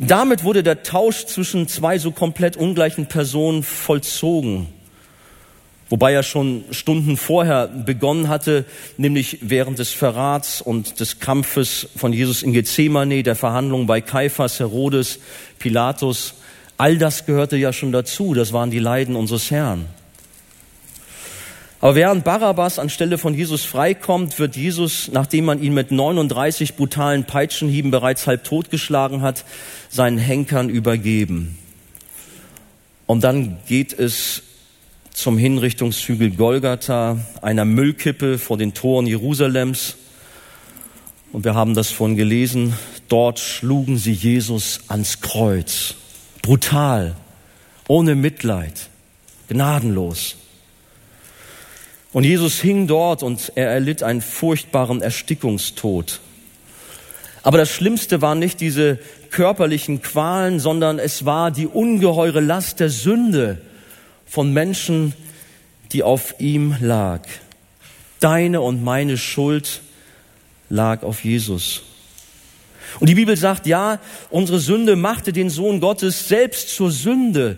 Damit 0.01 0.45
wurde 0.45 0.63
der 0.63 0.81
Tausch 0.83 1.25
zwischen 1.25 1.67
zwei 1.67 1.97
so 1.97 2.11
komplett 2.11 2.55
ungleichen 2.55 3.07
Personen 3.07 3.63
vollzogen, 3.63 4.67
wobei 5.89 6.13
er 6.13 6.23
schon 6.23 6.63
Stunden 6.71 7.17
vorher 7.17 7.67
begonnen 7.67 8.29
hatte, 8.29 8.63
nämlich 8.95 9.39
während 9.41 9.77
des 9.77 9.91
Verrats 9.91 10.61
und 10.61 11.01
des 11.01 11.19
Kampfes 11.19 11.89
von 11.97 12.13
Jesus 12.13 12.43
in 12.43 12.53
Gethsemane, 12.53 13.23
der 13.23 13.35
Verhandlung 13.35 13.87
bei 13.87 13.99
Kaiphas, 13.99 14.61
Herodes, 14.61 15.19
Pilatus. 15.59 16.35
All 16.77 16.97
das 16.97 17.25
gehörte 17.25 17.57
ja 17.57 17.73
schon 17.73 17.91
dazu, 17.91 18.33
das 18.33 18.53
waren 18.53 18.71
die 18.71 18.79
Leiden 18.79 19.17
unseres 19.17 19.51
Herrn. 19.51 19.85
Aber 21.81 21.95
während 21.95 22.25
Barabbas 22.25 22.77
anstelle 22.77 23.17
von 23.17 23.33
Jesus 23.33 23.63
freikommt, 23.63 24.37
wird 24.37 24.57
Jesus, 24.57 25.09
nachdem 25.13 25.45
man 25.45 25.61
ihn 25.61 25.73
mit 25.73 25.91
39 25.91 26.75
brutalen 26.75 27.23
Peitschenhieben 27.23 27.89
bereits 27.89 28.27
halb 28.27 28.43
totgeschlagen 28.43 29.21
hat, 29.21 29.45
seinen 29.89 30.17
Henkern 30.17 30.69
übergeben. 30.69 31.57
Und 33.05 33.23
dann 33.23 33.57
geht 33.65 33.97
es 33.97 34.43
zum 35.13 35.37
Hinrichtungshügel 35.37 36.31
Golgatha, 36.31 37.17
einer 37.41 37.65
Müllkippe 37.65 38.37
vor 38.37 38.57
den 38.57 38.73
Toren 38.73 39.07
Jerusalems. 39.07 39.95
Und 41.31 41.45
wir 41.45 41.55
haben 41.55 41.75
das 41.75 41.91
vorhin 41.91 42.17
gelesen, 42.17 42.73
dort 43.07 43.39
schlugen 43.39 43.97
sie 43.97 44.13
Jesus 44.13 44.81
ans 44.89 45.21
Kreuz 45.21 45.95
brutal, 46.41 47.15
ohne 47.87 48.15
Mitleid, 48.15 48.89
gnadenlos. 49.47 50.35
Und 52.11 52.23
Jesus 52.23 52.59
hing 52.59 52.87
dort 52.87 53.21
und 53.21 53.51
er 53.55 53.69
erlitt 53.69 54.01
einen 54.01 54.21
furchtbaren 54.21 55.01
Erstickungstod. 55.01 56.19
Aber 57.43 57.57
das 57.57 57.69
Schlimmste 57.69 58.21
waren 58.21 58.39
nicht 58.39 58.59
diese 58.59 58.99
körperlichen 59.29 60.01
Qualen, 60.01 60.59
sondern 60.59 60.99
es 60.99 61.25
war 61.25 61.51
die 61.51 61.67
ungeheure 61.67 62.41
Last 62.41 62.79
der 62.79 62.89
Sünde 62.89 63.61
von 64.25 64.51
Menschen, 64.53 65.13
die 65.91 66.03
auf 66.03 66.35
ihm 66.39 66.75
lag. 66.81 67.21
Deine 68.19 68.61
und 68.61 68.83
meine 68.83 69.17
Schuld 69.17 69.81
lag 70.69 71.03
auf 71.03 71.23
Jesus. 71.23 71.83
Und 72.99 73.07
die 73.07 73.15
Bibel 73.15 73.37
sagt, 73.37 73.67
ja, 73.67 73.99
unsere 74.29 74.59
Sünde 74.59 74.95
machte 74.95 75.31
den 75.31 75.49
Sohn 75.49 75.79
Gottes 75.79 76.27
selbst 76.27 76.75
zur 76.75 76.91
Sünde. 76.91 77.57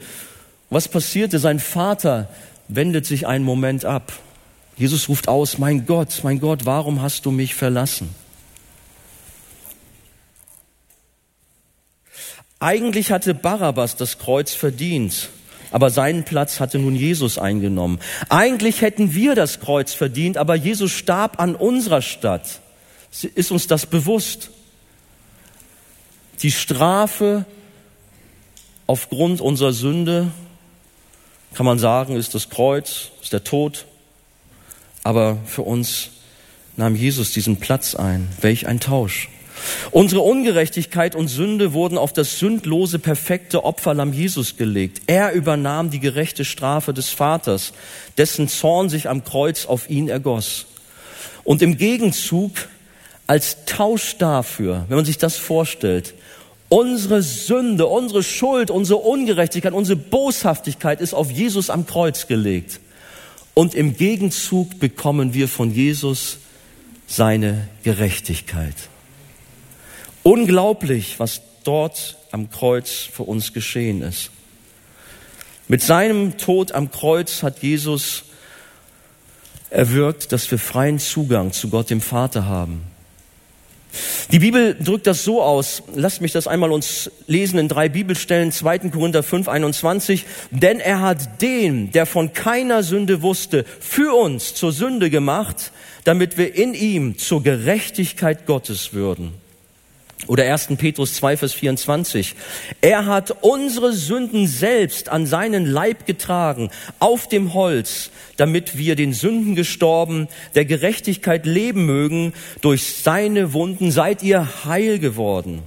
Was 0.69 0.87
passierte? 0.87 1.39
Sein 1.39 1.59
Vater 1.59 2.29
wendet 2.67 3.05
sich 3.05 3.27
einen 3.27 3.45
Moment 3.45 3.85
ab. 3.85 4.11
Jesus 4.77 5.09
ruft 5.09 5.27
aus, 5.27 5.57
mein 5.57 5.85
Gott, 5.85 6.21
mein 6.23 6.39
Gott, 6.39 6.65
warum 6.65 7.01
hast 7.01 7.25
du 7.25 7.31
mich 7.31 7.55
verlassen? 7.55 8.13
Eigentlich 12.59 13.11
hatte 13.11 13.33
Barabbas 13.33 13.95
das 13.95 14.19
Kreuz 14.19 14.53
verdient, 14.53 15.29
aber 15.71 15.89
seinen 15.89 16.23
Platz 16.23 16.59
hatte 16.59 16.77
nun 16.77 16.95
Jesus 16.95 17.39
eingenommen. 17.39 17.99
Eigentlich 18.29 18.81
hätten 18.81 19.15
wir 19.15 19.33
das 19.33 19.59
Kreuz 19.59 19.93
verdient, 19.93 20.37
aber 20.37 20.55
Jesus 20.55 20.91
starb 20.91 21.39
an 21.39 21.55
unserer 21.55 22.03
Stadt. 22.03 22.61
Ist 23.35 23.51
uns 23.51 23.67
das 23.67 23.87
bewusst? 23.87 24.51
Die 26.43 26.51
Strafe 26.51 27.45
aufgrund 28.87 29.41
unserer 29.41 29.73
Sünde, 29.73 30.31
kann 31.53 31.65
man 31.65 31.79
sagen, 31.79 32.15
ist 32.15 32.35
das 32.35 32.49
Kreuz, 32.49 33.09
ist 33.21 33.33
der 33.33 33.43
Tod. 33.43 33.85
Aber 35.03 35.37
für 35.45 35.63
uns 35.63 36.09
nahm 36.77 36.95
Jesus 36.95 37.31
diesen 37.31 37.57
Platz 37.57 37.95
ein. 37.95 38.27
Welch 38.41 38.67
ein 38.67 38.79
Tausch. 38.79 39.29
Unsere 39.91 40.21
Ungerechtigkeit 40.21 41.15
und 41.15 41.27
Sünde 41.27 41.73
wurden 41.73 41.97
auf 41.97 42.13
das 42.13 42.39
sündlose, 42.39 42.99
perfekte 42.99 43.63
Opferlamm 43.63 44.13
Jesus 44.13 44.57
gelegt. 44.57 45.01
Er 45.07 45.33
übernahm 45.33 45.91
die 45.91 45.99
gerechte 45.99 46.45
Strafe 46.45 46.93
des 46.93 47.09
Vaters, 47.09 47.73
dessen 48.17 48.47
Zorn 48.47 48.89
sich 48.89 49.09
am 49.09 49.23
Kreuz 49.23 49.65
auf 49.65 49.89
ihn 49.89 50.09
ergoss. 50.09 50.65
Und 51.43 51.61
im 51.61 51.77
Gegenzug, 51.77 52.51
als 53.27 53.65
Tausch 53.65 54.17
dafür, 54.17 54.85
wenn 54.87 54.97
man 54.97 55.05
sich 55.05 55.17
das 55.17 55.37
vorstellt, 55.37 56.13
unsere 56.69 57.21
Sünde, 57.21 57.85
unsere 57.87 58.23
Schuld, 58.23 58.71
unsere 58.71 58.99
Ungerechtigkeit, 58.99 59.73
unsere 59.73 59.97
Boshaftigkeit 59.97 61.01
ist 61.01 61.13
auf 61.13 61.29
Jesus 61.29 61.69
am 61.69 61.85
Kreuz 61.85 62.27
gelegt. 62.27 62.79
Und 63.53 63.75
im 63.75 63.97
Gegenzug 63.97 64.79
bekommen 64.79 65.33
wir 65.33 65.47
von 65.47 65.73
Jesus 65.73 66.37
seine 67.07 67.67
Gerechtigkeit. 67.83 68.75
Unglaublich, 70.23 71.19
was 71.19 71.41
dort 71.63 72.17
am 72.31 72.49
Kreuz 72.49 72.91
für 72.91 73.23
uns 73.23 73.53
geschehen 73.53 74.01
ist. 74.01 74.31
Mit 75.67 75.81
seinem 75.81 76.37
Tod 76.37 76.71
am 76.71 76.91
Kreuz 76.91 77.43
hat 77.43 77.61
Jesus 77.61 78.23
erwirkt, 79.69 80.31
dass 80.31 80.49
wir 80.51 80.59
freien 80.59 80.99
Zugang 80.99 81.51
zu 81.51 81.69
Gott 81.69 81.89
dem 81.89 82.01
Vater 82.01 82.45
haben. 82.45 82.83
Die 84.31 84.39
Bibel 84.39 84.77
drückt 84.81 85.07
das 85.07 85.25
so 85.25 85.41
aus. 85.41 85.83
Lasst 85.93 86.21
mich 86.21 86.31
das 86.31 86.47
einmal 86.47 86.71
uns 86.71 87.11
lesen 87.27 87.59
in 87.59 87.67
drei 87.67 87.89
Bibelstellen. 87.89 88.53
2. 88.53 88.79
Korinther 88.89 89.23
5, 89.23 89.49
21. 89.49 90.25
Denn 90.51 90.79
er 90.79 91.01
hat 91.01 91.41
den, 91.41 91.91
der 91.91 92.05
von 92.05 92.31
keiner 92.31 92.81
Sünde 92.81 93.21
wusste, 93.21 93.65
für 93.81 94.15
uns 94.15 94.53
zur 94.53 94.71
Sünde 94.71 95.09
gemacht, 95.09 95.73
damit 96.05 96.37
wir 96.37 96.55
in 96.55 96.73
ihm 96.73 97.17
zur 97.17 97.43
Gerechtigkeit 97.43 98.45
Gottes 98.45 98.93
würden. 98.93 99.33
Oder 100.27 100.51
1. 100.51 100.67
Petrus 100.77 101.15
2, 101.15 101.37
Vers 101.37 101.53
24. 101.53 102.35
Er 102.81 103.05
hat 103.05 103.35
unsere 103.41 103.93
Sünden 103.93 104.47
selbst 104.47 105.09
an 105.09 105.25
seinen 105.25 105.65
Leib 105.65 106.05
getragen, 106.05 106.69
auf 106.99 107.27
dem 107.27 107.53
Holz, 107.53 108.11
damit 108.37 108.77
wir 108.77 108.95
den 108.95 109.13
Sünden 109.13 109.55
gestorben, 109.55 110.27
der 110.55 110.65
Gerechtigkeit 110.65 111.45
leben 111.45 111.85
mögen. 111.85 112.33
Durch 112.61 112.95
seine 112.95 113.53
Wunden 113.53 113.91
seid 113.91 114.23
ihr 114.23 114.65
heil 114.65 114.99
geworden. 114.99 115.63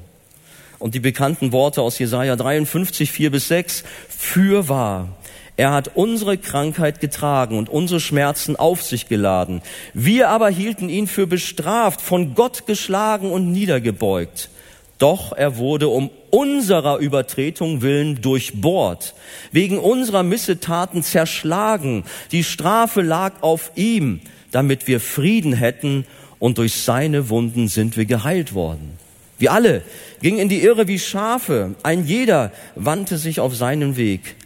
Und 0.79 0.95
die 0.95 1.01
bekannten 1.01 1.53
Worte 1.53 1.83
aus 1.83 1.99
Jesaja 1.99 2.37
53, 2.37 3.11
4 3.11 3.31
bis 3.31 3.49
6. 3.49 3.85
Fürwahr, 4.09 5.09
er 5.57 5.71
hat 5.71 5.93
unsere 5.95 6.37
Krankheit 6.37 7.01
getragen 7.01 7.57
und 7.57 7.69
unsere 7.69 8.01
Schmerzen 8.01 8.57
auf 8.57 8.83
sich 8.83 9.09
geladen. 9.09 9.63
Wir 9.93 10.29
aber 10.29 10.49
hielten 10.49 10.89
ihn 10.89 11.07
für 11.07 11.29
bestraft, 11.29 12.01
von 12.01 12.35
Gott 12.35 12.67
geschlagen 12.67 13.31
und 13.31 13.53
niedergebeugt. 13.53 14.51
Doch 14.99 15.33
er 15.33 15.57
wurde 15.57 15.89
um 15.89 16.11
unserer 16.31 16.99
Übertretung 16.99 17.83
willen 17.83 18.21
durchbohrt, 18.21 19.15
wegen 19.53 19.79
unserer 19.79 20.25
Missetaten 20.25 21.03
zerschlagen. 21.03 22.05
Die 22.33 22.43
Strafe 22.45 23.03
lag 23.03 23.35
auf 23.43 23.73
ihm, 23.77 24.21
damit 24.51 24.89
wir 24.89 25.01
Frieden 25.01 25.53
hätten, 25.53 26.07
und 26.41 26.59
durch 26.59 26.75
seine 26.75 27.31
Wunden 27.31 27.69
sind 27.69 27.97
wir 27.97 28.05
geheilt 28.05 28.55
worden. 28.55 28.99
Wir 29.39 29.53
alle 29.53 29.83
gingen 30.21 30.41
in 30.41 30.49
die 30.49 30.63
Irre 30.63 30.89
wie 30.89 30.99
Schafe, 30.99 31.75
ein 31.83 32.07
jeder 32.07 32.53
wandte 32.75 33.19
sich 33.19 33.41
auf 33.41 33.55
seinen 33.55 33.97
Weg 33.97 34.37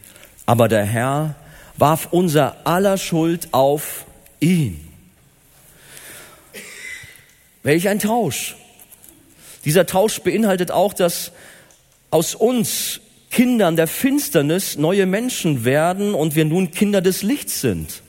aber 0.49 0.67
der 0.67 0.83
Herr 0.83 1.35
warf 1.77 2.07
unser 2.09 2.65
aller 2.65 2.97
Schuld 2.97 3.49
auf 3.51 4.05
ihn. 4.39 4.83
Welch 7.61 7.87
ein 7.87 7.99
Tausch. 7.99 8.55
Dieser 9.63 9.85
Tausch 9.85 10.21
beinhaltet 10.21 10.71
auch, 10.71 10.95
dass 10.95 11.33
aus 12.09 12.33
uns 12.33 12.99
Kindern 13.29 13.75
der 13.75 13.85
Finsternis 13.85 14.75
neue 14.75 15.05
Menschen 15.05 15.65
werden 15.65 16.15
und 16.15 16.33
wir 16.33 16.45
nun 16.45 16.71
Kinder 16.71 17.01
des 17.01 17.21
Lichts 17.21 17.61
sind. 17.61 18.01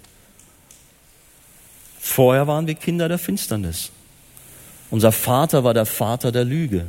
Vorher 2.00 2.46
waren 2.46 2.66
wir 2.66 2.74
Kinder 2.74 3.10
der 3.10 3.18
Finsternis. 3.18 3.90
Unser 4.90 5.12
Vater 5.12 5.62
war 5.62 5.74
der 5.74 5.84
Vater 5.84 6.32
der 6.32 6.46
Lüge. 6.46 6.86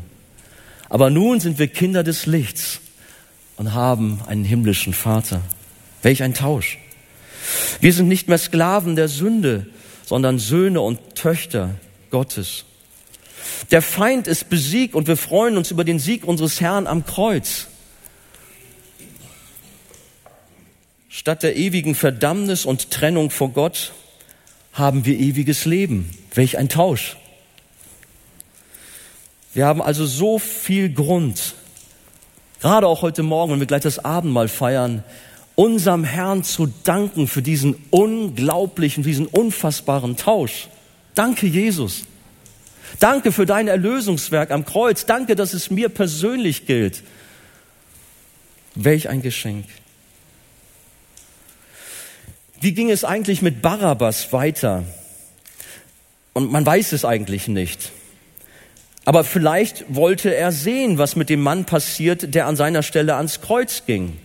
Aber 0.88 1.10
nun 1.10 1.42
sind 1.42 1.60
wir 1.60 1.68
Kinder 1.68 2.04
des 2.06 2.26
Lichts 2.26 2.80
und 3.62 3.76
haben 3.76 4.20
einen 4.26 4.44
himmlischen 4.44 4.92
Vater. 4.92 5.40
Welch 6.02 6.24
ein 6.24 6.34
Tausch. 6.34 6.80
Wir 7.80 7.94
sind 7.94 8.08
nicht 8.08 8.28
mehr 8.28 8.40
Sklaven 8.40 8.96
der 8.96 9.08
Sünde, 9.08 9.68
sondern 10.04 10.40
Söhne 10.40 10.82
und 10.82 11.14
Töchter 11.14 11.76
Gottes. 12.10 12.66
Der 13.70 13.84
Feind 13.84 14.26
ist 14.26 14.50
besiegt 14.50 14.96
und 14.96 15.08
wir 15.08 15.16
freuen 15.16 15.58
uns 15.58 15.70
über 15.70 15.84
den 15.84 16.00
Sieg 16.00 16.26
unseres 16.26 16.60
Herrn 16.60 16.88
am 16.88 17.06
Kreuz. 17.06 17.68
Statt 21.08 21.44
der 21.44 21.56
ewigen 21.56 21.94
Verdammnis 21.94 22.66
und 22.66 22.90
Trennung 22.90 23.30
vor 23.30 23.52
Gott 23.52 23.94
haben 24.74 25.06
wir 25.06 25.20
ewiges 25.20 25.66
Leben. 25.66 26.10
Welch 26.34 26.58
ein 26.58 26.68
Tausch. 26.68 27.16
Wir 29.54 29.68
haben 29.68 29.84
also 29.84 30.08
so 30.08 30.40
viel 30.40 30.92
Grund, 30.92 31.54
gerade 32.62 32.88
auch 32.88 33.02
heute 33.02 33.24
Morgen, 33.24 33.52
wenn 33.52 33.60
wir 33.60 33.68
gleich 33.68 33.82
das 33.82 34.00
Abendmahl 34.00 34.48
feiern, 34.48 35.04
unserem 35.56 36.04
Herrn 36.04 36.44
zu 36.44 36.68
danken 36.84 37.28
für 37.28 37.42
diesen 37.42 37.76
unglaublichen, 37.90 39.04
diesen 39.04 39.28
unfassbaren 39.28 40.16
Tausch. 40.16 40.70
Danke, 41.14 41.48
Jesus. 41.48 42.04
Danke 43.00 43.32
für 43.32 43.46
dein 43.46 43.68
Erlösungswerk 43.68 44.52
am 44.52 44.66
Kreuz. 44.66 45.06
Danke, 45.06 45.36
dass 45.36 45.54
es 45.54 45.70
mir 45.70 45.90
persönlich 45.90 46.66
gilt. 46.66 47.04
Welch 48.76 49.10
ein 49.10 49.22
Geschenk. 49.22 49.66
Wie 52.62 52.74
ging 52.74 52.92
es 52.92 53.04
eigentlich 53.04 53.42
mit 53.42 53.62
Barabbas 53.62 54.32
weiter? 54.32 54.84
Und 56.34 56.52
man 56.52 56.66
weiß 56.66 56.94
es 56.94 57.04
eigentlich 57.04 57.48
nicht. 57.48 57.92
Aber 59.04 59.24
vielleicht 59.24 59.86
wollte 59.94 60.36
er 60.36 60.52
sehen, 60.52 60.98
was 60.98 61.16
mit 61.16 61.30
dem 61.30 61.42
Mann 61.42 61.66
passiert, 61.66 62.36
der 62.36 62.46
an 62.46 62.56
seiner 62.56 62.84
Stelle 62.84 63.16
ans 63.16 63.42
Kreuz 63.42 63.84
ging. 63.86 64.18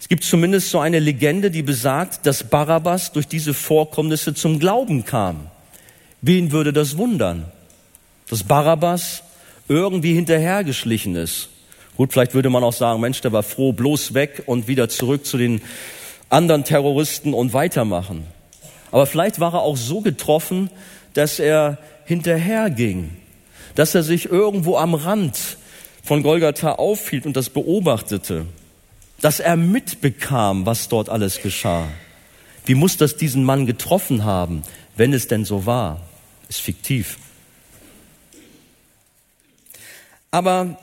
Es 0.00 0.08
gibt 0.08 0.24
zumindest 0.24 0.70
so 0.70 0.78
eine 0.78 0.98
Legende, 0.98 1.50
die 1.50 1.62
besagt, 1.62 2.24
dass 2.26 2.44
Barabbas 2.44 3.12
durch 3.12 3.26
diese 3.26 3.52
Vorkommnisse 3.52 4.34
zum 4.34 4.58
Glauben 4.58 5.04
kam. 5.04 5.48
Wen 6.22 6.52
würde 6.52 6.72
das 6.72 6.96
wundern? 6.96 7.46
Dass 8.28 8.44
Barabbas 8.44 9.22
irgendwie 9.68 10.14
hinterhergeschlichen 10.14 11.16
ist. 11.16 11.48
Gut, 11.96 12.12
vielleicht 12.12 12.34
würde 12.34 12.50
man 12.50 12.64
auch 12.64 12.72
sagen, 12.72 13.00
Mensch, 13.00 13.20
der 13.20 13.32
war 13.32 13.42
froh, 13.42 13.72
bloß 13.72 14.14
weg 14.14 14.44
und 14.46 14.68
wieder 14.68 14.88
zurück 14.88 15.26
zu 15.26 15.36
den 15.36 15.60
anderen 16.28 16.64
Terroristen 16.64 17.34
und 17.34 17.52
weitermachen. 17.52 18.24
Aber 18.92 19.06
vielleicht 19.06 19.40
war 19.40 19.54
er 19.54 19.62
auch 19.62 19.76
so 19.76 20.00
getroffen, 20.00 20.70
dass 21.12 21.38
er 21.38 21.78
hinterherging 22.04 23.19
dass 23.80 23.94
er 23.94 24.02
sich 24.02 24.26
irgendwo 24.26 24.76
am 24.76 24.92
Rand 24.92 25.56
von 26.04 26.22
Golgatha 26.22 26.72
aufhielt 26.72 27.24
und 27.24 27.34
das 27.34 27.48
beobachtete, 27.48 28.44
dass 29.22 29.40
er 29.40 29.56
mitbekam, 29.56 30.66
was 30.66 30.90
dort 30.90 31.08
alles 31.08 31.40
geschah. 31.40 31.88
Wie 32.66 32.74
muss 32.74 32.98
das 32.98 33.16
diesen 33.16 33.42
Mann 33.42 33.64
getroffen 33.64 34.22
haben, 34.22 34.64
wenn 34.98 35.14
es 35.14 35.28
denn 35.28 35.46
so 35.46 35.64
war? 35.64 36.02
Ist 36.50 36.60
fiktiv. 36.60 37.16
Aber 40.30 40.78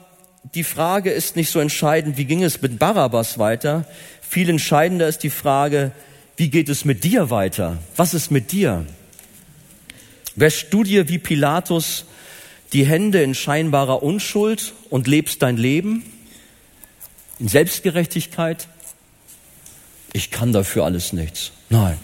die 0.56 0.64
Frage 0.64 1.12
ist 1.12 1.36
nicht 1.36 1.52
so 1.52 1.60
entscheidend, 1.60 2.18
wie 2.18 2.26
ging 2.26 2.42
es 2.42 2.64
mit 2.64 2.80
Barabbas 2.80 3.38
weiter. 3.38 3.86
Viel 4.28 4.50
entscheidender 4.50 5.08
ist 5.08 5.20
die 5.20 5.30
Frage, 5.30 5.92
wie 6.36 6.50
geht 6.50 6.68
es 6.68 6.84
mit 6.84 7.04
dir 7.04 7.30
weiter? 7.30 7.78
Was 7.96 8.16
ist 8.16 8.32
mit 8.32 8.52
dir? 8.52 8.88
Wäschst 10.36 10.74
du 10.74 10.84
dir 10.84 11.08
wie 11.10 11.20
Pilatus 11.20 12.04
die 12.74 12.86
Hände 12.86 13.22
in 13.24 13.36
scheinbarer 13.36 14.04
Unschuld 14.04 14.74
und 14.90 15.08
lebst 15.08 15.42
dein 15.42 15.58
Leben 15.58 16.04
in 17.40 17.48
Selbstgerechtigkeit? 17.48 18.68
Ich 20.14 20.32
kann 20.32 20.52
dafür 20.52 20.86
alles 20.86 21.14
nichts. 21.14 21.52
Nein, 21.70 21.98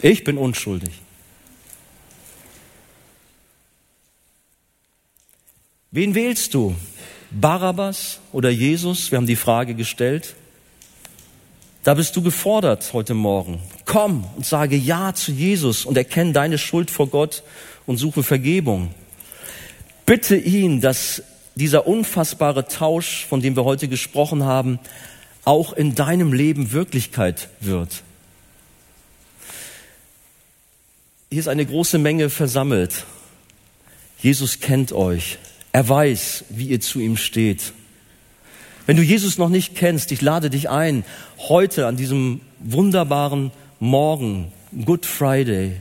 ich 0.00 0.24
bin 0.24 0.38
unschuldig. 0.38 0.92
Wen 5.90 6.14
wählst 6.14 6.52
du? 6.54 6.74
Barabbas 7.30 8.20
oder 8.32 8.50
Jesus? 8.50 9.10
Wir 9.10 9.16
haben 9.16 9.26
die 9.26 9.36
Frage 9.36 9.74
gestellt. 9.74 10.34
Da 11.84 11.94
bist 11.94 12.16
du 12.16 12.22
gefordert 12.22 12.92
heute 12.92 13.14
Morgen. 13.14 13.60
Komm 13.84 14.24
und 14.36 14.44
sage 14.44 14.76
Ja 14.76 15.14
zu 15.14 15.32
Jesus 15.32 15.84
und 15.84 15.96
erkenne 15.96 16.32
deine 16.32 16.58
Schuld 16.58 16.90
vor 16.90 17.06
Gott 17.06 17.42
und 17.86 17.96
suche 17.96 18.22
Vergebung. 18.22 18.92
Bitte 20.06 20.36
ihn, 20.36 20.80
dass 20.80 21.22
dieser 21.56 21.86
unfassbare 21.86 22.68
Tausch, 22.68 23.26
von 23.26 23.40
dem 23.40 23.56
wir 23.56 23.64
heute 23.64 23.88
gesprochen 23.88 24.44
haben, 24.44 24.78
auch 25.44 25.72
in 25.72 25.94
deinem 25.94 26.32
Leben 26.32 26.72
Wirklichkeit 26.72 27.48
wird. 27.60 28.02
Hier 31.30 31.40
ist 31.40 31.48
eine 31.48 31.66
große 31.66 31.98
Menge 31.98 32.30
versammelt. 32.30 33.04
Jesus 34.22 34.60
kennt 34.60 34.92
euch. 34.92 35.38
Er 35.72 35.88
weiß, 35.88 36.44
wie 36.50 36.68
ihr 36.68 36.80
zu 36.80 37.00
ihm 37.00 37.16
steht. 37.16 37.72
Wenn 38.86 38.96
du 38.96 39.02
Jesus 39.02 39.36
noch 39.36 39.48
nicht 39.48 39.74
kennst, 39.74 40.12
ich 40.12 40.22
lade 40.22 40.50
dich 40.50 40.70
ein, 40.70 41.04
heute 41.38 41.86
an 41.86 41.96
diesem 41.96 42.40
wunderbaren 42.60 43.50
Morgen, 43.80 44.52
Good 44.84 45.04
Friday, 45.04 45.80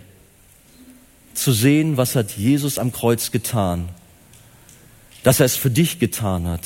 zu 1.36 1.51
sehen, 1.51 1.97
was 1.97 2.15
hat 2.15 2.32
Jesus 2.32 2.80
am 2.80 2.91
Kreuz 2.91 3.32
getan, 3.32 3.89
dass 5.26 5.39
er 5.39 5.47
es 5.47 5.55
für 5.55 5.71
dich 5.71 5.97
getan 5.97 6.45
hat. 6.45 6.61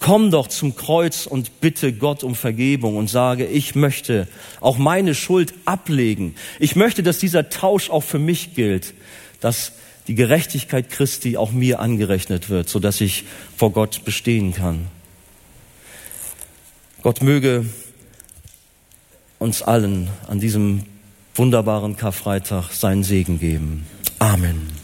Komm 0.00 0.30
doch 0.30 0.48
zum 0.48 0.74
Kreuz 0.74 1.26
und 1.26 1.60
bitte 1.60 1.92
Gott 1.92 2.24
um 2.24 2.34
Vergebung 2.34 2.96
und 2.96 3.10
sage, 3.10 3.44
ich 3.44 3.74
möchte 3.74 4.26
auch 4.62 4.78
meine 4.78 5.14
Schuld 5.14 5.52
ablegen. 5.66 6.34
Ich 6.58 6.76
möchte, 6.76 7.02
dass 7.02 7.18
dieser 7.18 7.50
Tausch 7.50 7.90
auch 7.90 8.04
für 8.04 8.18
mich 8.18 8.54
gilt, 8.54 8.94
dass 9.40 9.72
die 10.08 10.14
Gerechtigkeit 10.14 10.88
Christi 10.88 11.36
auch 11.36 11.52
mir 11.52 11.78
angerechnet 11.80 12.48
wird, 12.48 12.70
so 12.70 12.78
dass 12.78 13.02
ich 13.02 13.24
vor 13.54 13.70
Gott 13.70 14.02
bestehen 14.06 14.54
kann. 14.54 14.88
Gott 17.02 17.20
möge 17.20 17.66
uns 19.38 19.60
allen 19.60 20.08
an 20.26 20.40
diesem 20.40 20.84
wunderbaren 21.34 21.98
Karfreitag 21.98 22.72
seinen 22.72 23.04
Segen 23.04 23.38
geben. 23.38 23.86
Amen. 24.18 24.81